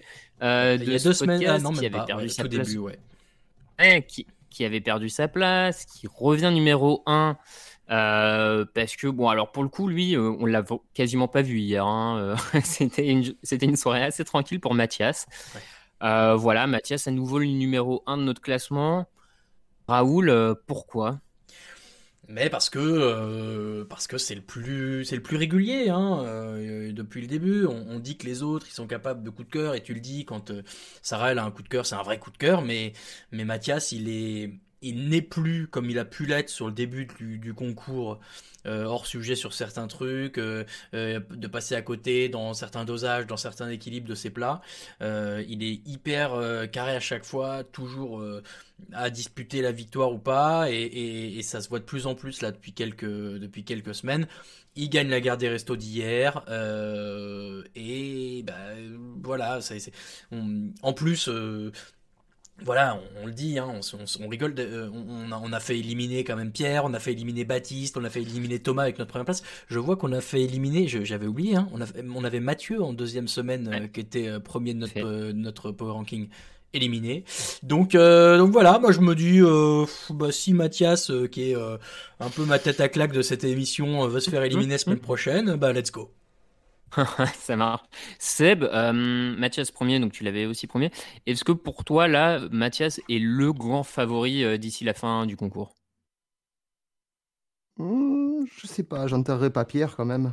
[0.42, 2.68] euh, de Il y a deux semaines, ah, qui avait perdu sa place.
[2.68, 4.02] Début, ouais.
[4.06, 7.36] qui, qui, avait perdu sa place, qui revient numéro 1.
[7.90, 11.58] Euh, parce que bon alors pour le coup lui euh, on l'a quasiment pas vu
[11.58, 12.34] hier hein,
[12.64, 15.26] c'était une c'était une soirée assez tranquille pour Mathias.
[16.00, 19.06] Voilà Mathias à nouveau le numéro 1 de notre classement.
[19.86, 21.20] Raoul pourquoi?
[22.28, 26.92] Mais parce que euh, parce que c'est le plus c'est le plus régulier hein, euh,
[26.92, 27.66] depuis le début.
[27.66, 30.00] On, dit que les autres ils sont capables de coup de cœur et tu le
[30.00, 30.62] dis quand euh,
[31.02, 32.62] Sarah elle a un coup de cœur, c'est un vrai coup de cœur.
[32.62, 32.92] Mais
[33.32, 34.54] mais Mathias il est
[34.84, 38.20] il n'est plus comme il a pu l'être sur le début du, concours,
[38.66, 43.26] euh, hors sujet sur certains trucs, euh, euh, de passer à côté dans certains dosages,
[43.26, 44.60] dans certains équilibres de ses plats.
[45.00, 48.22] il est hyper carré à chaque fois, toujours
[48.92, 52.50] à disputer la victoire ou pas, et, ça se voit de plus en plus là
[52.50, 54.26] depuis quelques, depuis quelques semaines.
[54.76, 56.44] Il gagne la guerre des restos d'hier,
[57.74, 58.54] et bah,
[59.22, 59.60] voilà,
[60.82, 61.30] en plus
[62.62, 63.80] voilà, on, le dit, hein,
[64.20, 64.54] on, rigole.
[64.58, 68.10] Euh, on, a, fait éliminer quand même Pierre, on a fait éliminer Baptiste, on a
[68.10, 69.42] fait éliminer Thomas avec notre première place.
[69.66, 73.70] Je vois qu'on a fait éliminer, j'avais oublié, hein, on, avait Mathieu en deuxième semaine
[73.72, 76.28] euh, qui était euh, premier de notre, notre Power Ranking
[76.72, 77.24] éliminé.
[77.62, 79.40] Donc, donc voilà, moi je me dis,
[80.12, 84.18] bah, si Mathias, qui est un peu ma tête à claque de cette émission, veut
[84.18, 86.10] se faire éliminer la semaine prochaine, bah let's go.
[87.34, 87.82] Ça marche.
[88.18, 88.92] Seb, euh,
[89.36, 90.90] Mathias premier, donc tu l'avais aussi premier.
[91.26, 95.36] Est-ce que pour toi, là, Mathias est le grand favori euh, d'ici la fin du
[95.36, 95.76] concours?
[97.78, 100.32] Mmh, Je sais pas, j'enterrerai pas Pierre quand même.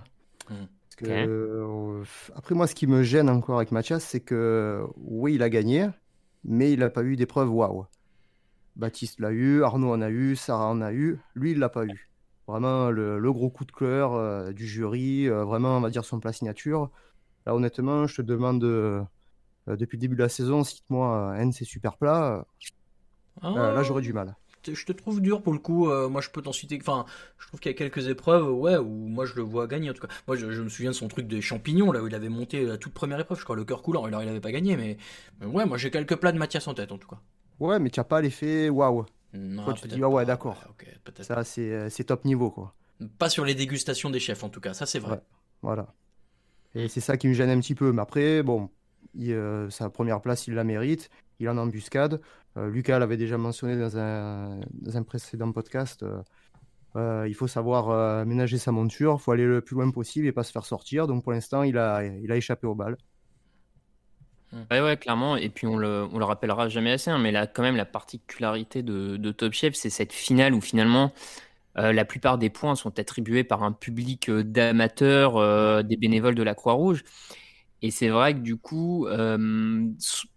[0.50, 0.56] Mmh.
[1.04, 2.04] Euh,
[2.36, 5.90] après, moi, ce qui me gêne encore avec Mathias, c'est que oui, il a gagné,
[6.44, 7.88] mais il n'a pas eu d'épreuve waouh.
[8.76, 11.86] Baptiste l'a eu, Arnaud en a eu, Sarah en a eu, lui, il l'a pas
[11.86, 12.11] eu.
[12.48, 16.20] Vraiment le, gros coup de cœur euh, du jury, euh, vraiment, on va dire, son
[16.20, 16.90] plat signature.
[17.46, 19.02] Là, honnêtement, je te demande, euh,
[19.68, 22.46] depuis le début de la saison, cite-moi un de ces super plats.
[23.42, 24.36] là, j'aurais du mal.
[24.64, 25.88] Je te trouve dur pour le coup.
[26.10, 26.78] moi, je peux t'en citer.
[26.80, 27.06] Enfin,
[27.40, 29.94] je trouve qu'il y a quelques épreuves, ouais, où moi je le vois gagner en
[29.94, 30.14] tout cas.
[30.28, 32.78] Moi, je, me souviens de son truc des champignons, là où il avait monté la
[32.78, 34.04] toute première épreuve, je crois, le cœur coulant.
[34.06, 34.98] Alors, il n'avait pas gagné, mais,
[35.40, 37.20] mais ouais, moi j'ai quelques plats de Mathias en tête en tout cas.
[37.60, 39.06] Ouais, mais tu n'as pas l'effet waouh.
[39.34, 40.62] Non, tu te dis, ah ouais, d'accord.
[41.22, 42.74] ça, euh, c'est top niveau, quoi.
[43.18, 45.22] Pas sur les dégustations des chefs, en tout cas, ça c'est vrai.
[45.62, 45.94] voilà.
[46.76, 47.92] Et c'est ça qui me gêne un petit peu.
[47.92, 48.70] Mais après, bon,
[49.20, 51.10] euh, sa première place, il la mérite.
[51.40, 52.22] Il en embuscade.
[52.58, 56.06] Euh, Lucas l'avait déjà mentionné dans un, dans un précédent podcast.
[56.96, 59.18] il faut savoir ménager sa monture.
[59.20, 61.08] Il faut aller le plus loin possible et pas se faire sortir.
[61.08, 62.98] Donc pour l'instant, il a, il a échappé au bal.
[64.72, 65.38] Ouais, ouais, clairement.
[65.38, 67.86] Et puis on le, on le rappellera jamais assez, hein, mais là, quand même, la
[67.86, 71.14] particularité de, de Top Chef, c'est cette finale où finalement,
[71.78, 76.36] euh, la plupart des points sont attribués par un public euh, d'amateurs, euh, des bénévoles
[76.36, 77.04] de la Croix-Rouge.
[77.82, 79.08] Et c'est vrai que du coup,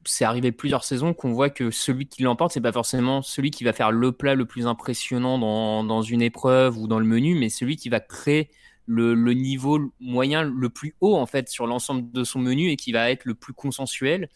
[0.04, 3.64] c'est arrivé plusieurs saisons qu'on voit que celui qui l'emporte, c'est pas forcément celui qui
[3.64, 7.34] va faire le plat le plus impressionnant dans, dans une épreuve ou dans le menu,
[7.34, 8.50] mais celui qui va créer
[8.86, 12.76] le, le niveau moyen le plus haut en fait sur l'ensemble de son menu et
[12.76, 14.28] qui va être le plus consensuel.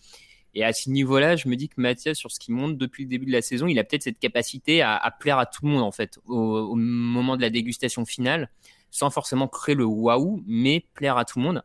[0.54, 3.10] Et à ce niveau-là, je me dis que Mathias, sur ce qui monte depuis le
[3.10, 5.72] début de la saison, il a peut-être cette capacité à, à, plaire à tout le
[5.72, 8.50] monde en fait au, au moment de la dégustation finale,
[8.90, 11.62] sans forcément créer le waouh, mais plaire à tout le monde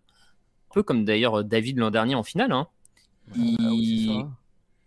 [0.73, 2.51] peu comme d'ailleurs David l'an dernier en finale.
[2.51, 2.67] Hein.
[3.35, 4.25] Il...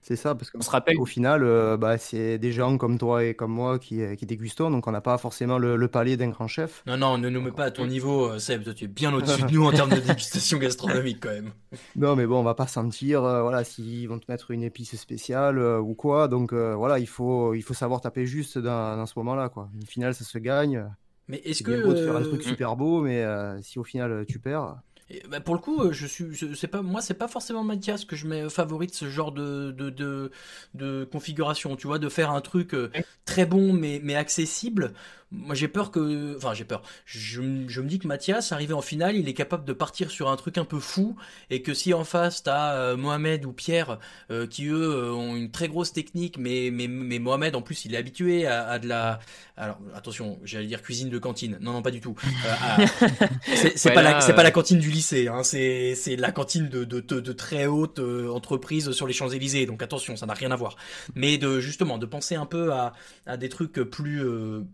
[0.07, 0.37] c'est ça.
[0.37, 0.99] parce qu'on se rappelle.
[0.99, 4.25] Au final, euh, bah, c'est des gens comme toi et comme moi qui, euh, qui
[4.25, 6.85] dégustons, donc on n'a pas forcément le, le palais d'un grand chef.
[6.87, 8.63] Non, non, ne nous mets pas à ton niveau, euh, Seb.
[8.63, 11.51] Toi, tu es bien au-dessus de nous en termes de dégustation gastronomique quand même.
[11.97, 14.97] Non, mais bon, on va pas sentir, euh, voilà, s'ils vont te mettre une épice
[14.97, 16.29] spéciale euh, ou quoi.
[16.29, 19.69] Donc voilà, il faut, il faut savoir taper juste dans, dans ce moment-là, quoi.
[19.75, 20.87] Une finale, ça se gagne.
[21.29, 23.25] Mais est-ce que beau de faire un truc super beau, mais
[23.63, 24.77] si au final tu perds.
[25.09, 26.27] Et bah pour le coup, euh, je suis,
[26.57, 29.91] c'est pas moi, c'est pas forcément Mathias que je mets favorite ce genre de de,
[29.91, 30.33] de
[30.75, 31.77] de configuration.
[31.77, 32.91] Tu vois, de faire un truc euh,
[33.25, 34.93] très bon mais mais accessible.
[35.33, 36.83] Moi j'ai peur que enfin j'ai peur.
[37.05, 40.31] Je, je, me dis que Mathias arrivé en finale il est capable de partir sur
[40.31, 41.17] un truc un peu fou
[41.51, 43.99] et que si en face t'as euh, Mohamed ou Pierre
[44.31, 47.85] euh, qui eux euh, ont une très grosse technique mais mais mais Mohamed en plus
[47.85, 49.19] il est habitué à, à de la
[49.57, 51.59] alors attention j'allais dire cuisine de cantine.
[51.61, 52.15] Non non pas du tout.
[53.75, 56.85] C'est pas la c'est pas la cantine du lycée hein, c'est c'est la cantine de,
[56.85, 60.51] de, de, de très haute entreprise sur les Champs Élysées donc attention ça n'a rien
[60.51, 60.77] à voir
[61.15, 62.93] mais de justement de penser un peu à
[63.27, 64.23] à des trucs plus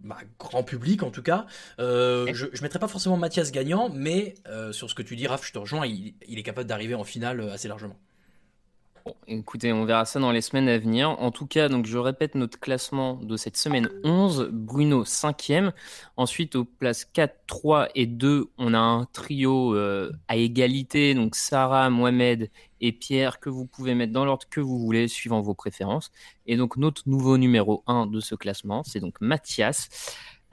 [0.05, 1.47] bah, grand public en tout cas.
[1.79, 5.27] Euh, je ne mettrai pas forcément Mathias gagnant, mais euh, sur ce que tu dis,
[5.27, 7.97] Raph, je te rejoins, il, il est capable d'arriver en finale euh, assez largement.
[9.27, 11.11] Écoutez, on verra ça dans les semaines à venir.
[11.11, 14.51] En tout cas, donc je répète notre classement de cette semaine 11.
[14.53, 15.73] Bruno 5e.
[16.17, 21.15] Ensuite, aux places 4, 3 et 2, on a un trio euh, à égalité.
[21.15, 22.51] Donc Sarah, Mohamed
[22.81, 26.11] et Pierre que vous pouvez mettre dans l'ordre que vous voulez, suivant vos préférences.
[26.47, 29.89] Et donc notre nouveau numéro 1 de ce classement, c'est donc Mathias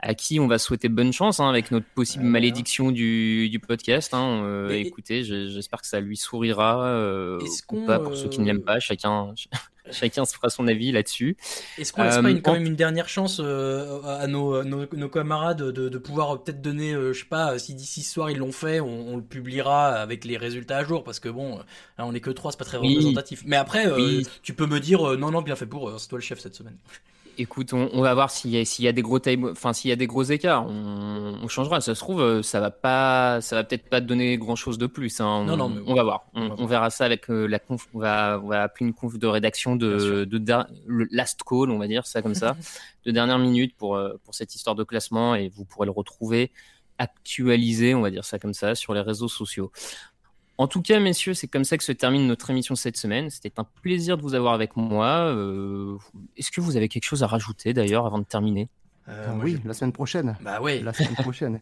[0.02, 4.14] à qui on va souhaiter bonne chance hein, avec notre possible malédiction du, du podcast.
[4.14, 4.42] Hein.
[4.44, 7.38] Euh, écoutez, j'espère que ça lui sourira euh,
[7.70, 8.80] ou pas pour ceux qui ne l'aiment pas.
[8.80, 9.34] Chacun,
[9.90, 11.36] chacun se fera son avis là-dessus.
[11.76, 15.08] Est-ce qu'on laisse pas une, quand même une dernière chance euh, à nos, nos, nos,
[15.08, 18.52] camarades de, de pouvoir peut-être donner, je sais pas, si d'ici ce soir ils l'ont
[18.52, 21.58] fait, on, on, le publiera avec les résultats à jour parce que bon,
[21.98, 22.94] là on est que trois, c'est pas très oui.
[22.94, 23.42] représentatif.
[23.44, 24.26] Mais après, oui.
[24.42, 26.76] tu peux me dire non, non, bien fait pour, c'est toi le chef cette semaine.
[27.38, 29.92] Écoute, on, on, va voir s'il y, y, a des gros time, enfin s'il y
[29.92, 31.80] a des gros écarts, on, on, changera.
[31.80, 34.86] Ça se trouve, euh, ça va pas, ça va peut-être pas donner grand chose de
[34.86, 35.20] plus.
[35.20, 35.26] Hein.
[35.26, 36.26] On, non, non, on, va voir.
[36.34, 37.88] On, verra ça avec euh, la conf.
[37.94, 40.54] On va, on va appeler une conf de rédaction de, de, de,
[40.86, 42.56] le last call, on va dire ça comme ça,
[43.04, 46.52] de dernière minute pour euh, pour cette histoire de classement et vous pourrez le retrouver
[47.00, 49.72] actualisé, on va dire ça comme ça, sur les réseaux sociaux.
[50.60, 53.30] En tout cas, messieurs, c'est comme ça que se termine notre émission cette semaine.
[53.30, 55.06] C'était un plaisir de vous avoir avec moi.
[55.34, 55.96] Euh,
[56.36, 58.68] Est-ce que vous avez quelque chose à rajouter d'ailleurs avant de terminer?
[59.08, 60.36] Euh, Oui, la semaine prochaine.
[60.42, 60.82] Bah oui.
[60.82, 61.60] La semaine prochaine.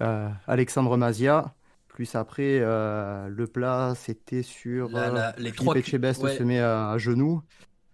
[0.00, 1.54] euh, Alexandre Mazia.
[1.86, 6.36] Plus après, euh, le plat, c'était sur la, la, les trois Etchebest ouais.
[6.36, 7.40] se met à, à genoux.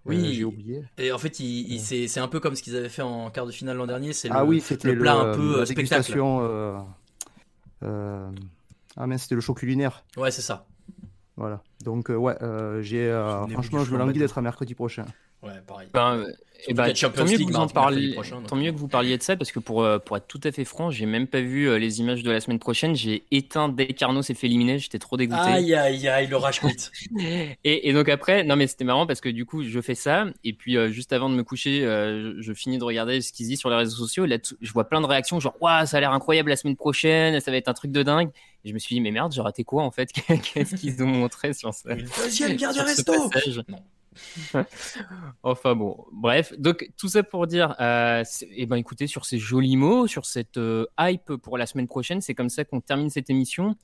[0.07, 0.85] Oui, euh, j'ai oublié.
[0.97, 3.45] Et en fait, il, il, c'est un peu comme ce qu'ils avaient fait en quart
[3.45, 4.15] de finale l'an dernier.
[4.15, 6.19] C'est ah le, oui, c'était le plat le, un peu spectacle.
[9.01, 10.05] Euh, ah mais c'était le show culinaire.
[10.17, 10.67] Ouais, c'est ça.
[11.37, 11.63] Voilà.
[11.85, 15.07] Donc euh, ouais, euh, j'ai euh, franchement, je me languis d'être à mercredi prochain.
[15.43, 15.89] Ouais, pareil.
[15.95, 16.27] Ben,
[16.69, 18.13] et ben, tant mieux que vous en parliez.
[18.13, 20.53] Prochain, tant mieux que vous parliez de ça parce que pour pour être tout à
[20.53, 22.95] fait franc, j'ai même pas vu les images de la semaine prochaine.
[22.95, 24.79] J'ai éteint dès qu'Arnaud s'est fait éliminer.
[24.79, 25.41] J'étais trop dégoûté.
[25.41, 26.91] Aïe aïe aïe, le rage quit.
[27.65, 30.27] et, et, donc après, non mais c'était marrant parce que du coup, je fais ça
[30.45, 33.33] et puis euh, juste avant de me coucher, euh, je, je, finis de regarder ce
[33.33, 34.27] qu'ils disent sur les réseaux sociaux.
[34.27, 36.77] Et là, je vois plein de réactions genre waouh, ça a l'air incroyable la semaine
[36.77, 38.29] prochaine, ça va être un truc de dingue.
[38.65, 40.11] Et je me suis dit mais merde, j'ai raté quoi en fait?
[40.13, 41.95] Qu'est-ce qu'ils ont montré sur ça?
[41.95, 43.13] Une deuxième guerre du resto.
[43.69, 43.79] Non.
[45.43, 49.77] enfin bon, bref, donc tout ça pour dire, euh, et ben écoutez, sur ces jolis
[49.77, 53.31] mots, sur cette euh, hype pour la semaine prochaine, c'est comme ça qu'on termine cette
[53.31, 53.77] émission.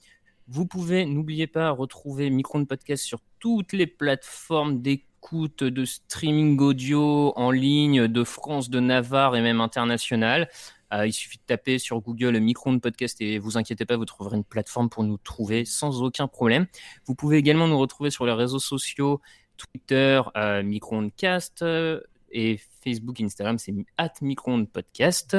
[0.48, 7.32] Vous pouvez, n'oubliez pas, retrouver Micron Podcast sur toutes les plateformes d'écoute, de streaming audio
[7.36, 10.48] en ligne de France, de Navarre et même international.
[10.92, 14.36] Euh, il suffit de taper sur Google Micron Podcast et vous inquiétez pas, vous trouverez
[14.36, 16.66] une plateforme pour nous trouver sans aucun problème.
[17.06, 19.20] Vous pouvez également nous retrouver sur les réseaux sociaux
[19.56, 22.00] Twitter, euh, Microondcast euh,
[22.30, 24.12] et Facebook, Instagram, c'est at
[24.72, 25.36] Podcast.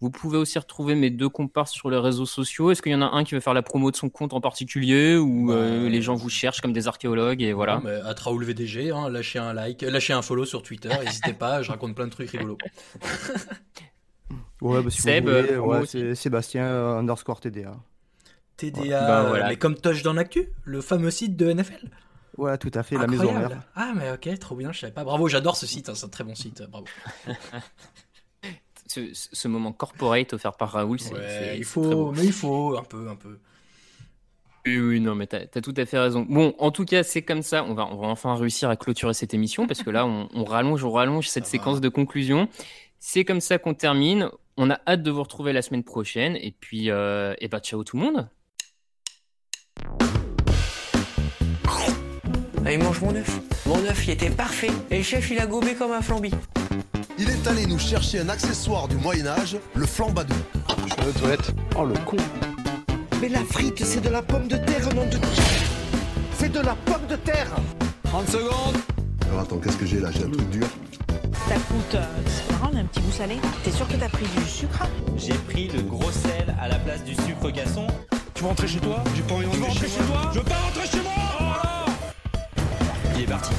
[0.00, 2.70] Vous pouvez aussi retrouver mes deux comparses sur les réseaux sociaux.
[2.70, 4.40] Est-ce qu'il y en a un qui veut faire la promo de son compte en
[4.40, 7.80] particulier ou bah, euh, les gens vous cherchent comme des archéologues et voilà.
[8.04, 10.90] À Raoul VDG, hein, lâchez un like, lâchez un follow sur Twitter.
[11.04, 12.58] N'hésitez pas, je raconte plein de trucs rigolos.
[14.68, 16.66] ouais, bah, si Seb, voulez, ouais, c'est Sébastien
[16.98, 17.76] underscore TDA.
[18.56, 19.48] TDA, Bah, voilà.
[19.48, 21.88] mais comme Touchdown Actu, le fameux site de NFL.
[22.36, 23.54] Ouais, tout à fait, la maison Incroyable.
[23.54, 23.62] mère.
[23.76, 25.04] Ah, mais ok, trop bien, je savais pas.
[25.04, 26.86] Bravo, j'adore ce site, hein, c'est un très bon site, bravo.
[28.86, 31.14] Ce, ce moment corporate offert par Raoul, c'est.
[31.14, 32.06] Ouais, il c'est très beau.
[32.06, 33.38] faut, mais il faut, un peu, un peu.
[34.66, 36.24] Oui, oui, non, mais t'as as tout à fait raison.
[36.28, 37.64] Bon, en tout cas, c'est comme ça.
[37.64, 40.44] On va, on va enfin réussir à clôturer cette émission parce que là, on, on
[40.44, 42.48] rallonge, on rallonge cette séquence de conclusion.
[43.00, 44.28] C'est comme ça qu'on termine.
[44.56, 46.36] On a hâte de vous retrouver la semaine prochaine.
[46.36, 48.28] Et puis, euh, et bah, ciao tout le monde.
[52.64, 53.40] Allez, mange mon œuf.
[53.66, 54.70] Mon œuf, il était parfait.
[54.90, 56.30] Et le chef, il a gobé comme un flambi.
[57.18, 60.34] Il est allé nous chercher un accessoire du Moyen-Âge, le flambadou.
[60.88, 61.52] Je vais aux toilettes.
[61.76, 62.16] Oh le con.
[63.20, 65.18] Mais la frite, c'est de la pomme de terre, nom de
[66.34, 67.50] C'est de la pomme de terre
[68.04, 69.03] 30 secondes.
[69.34, 70.12] Alors attends, qu'est-ce que j'ai là?
[70.12, 70.66] J'ai un truc dur.
[71.48, 71.94] Ça coûte.
[71.96, 73.36] euh, un petit goût salé.
[73.64, 74.86] T'es sûr que t'as pris du sucre?
[75.16, 77.88] J'ai pris le gros sel à la place du sucre gasson.
[78.32, 79.02] Tu veux rentrer chez toi?
[79.16, 80.30] J'ai pas envie de rentrer rentrer chez toi?
[80.32, 81.90] Je veux pas rentrer chez moi Oh
[83.16, 83.50] Il est parti.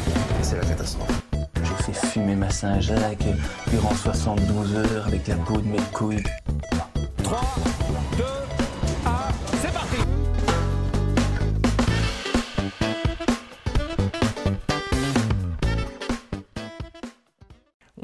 [0.42, 1.22] C'est la catastrophe.
[1.62, 3.28] J'ai fait fumer ma Saint-Jacques
[3.70, 6.24] durant 72 heures avec la peau de mes couilles.
[7.22, 7.42] 3,
[8.18, 8.24] 2,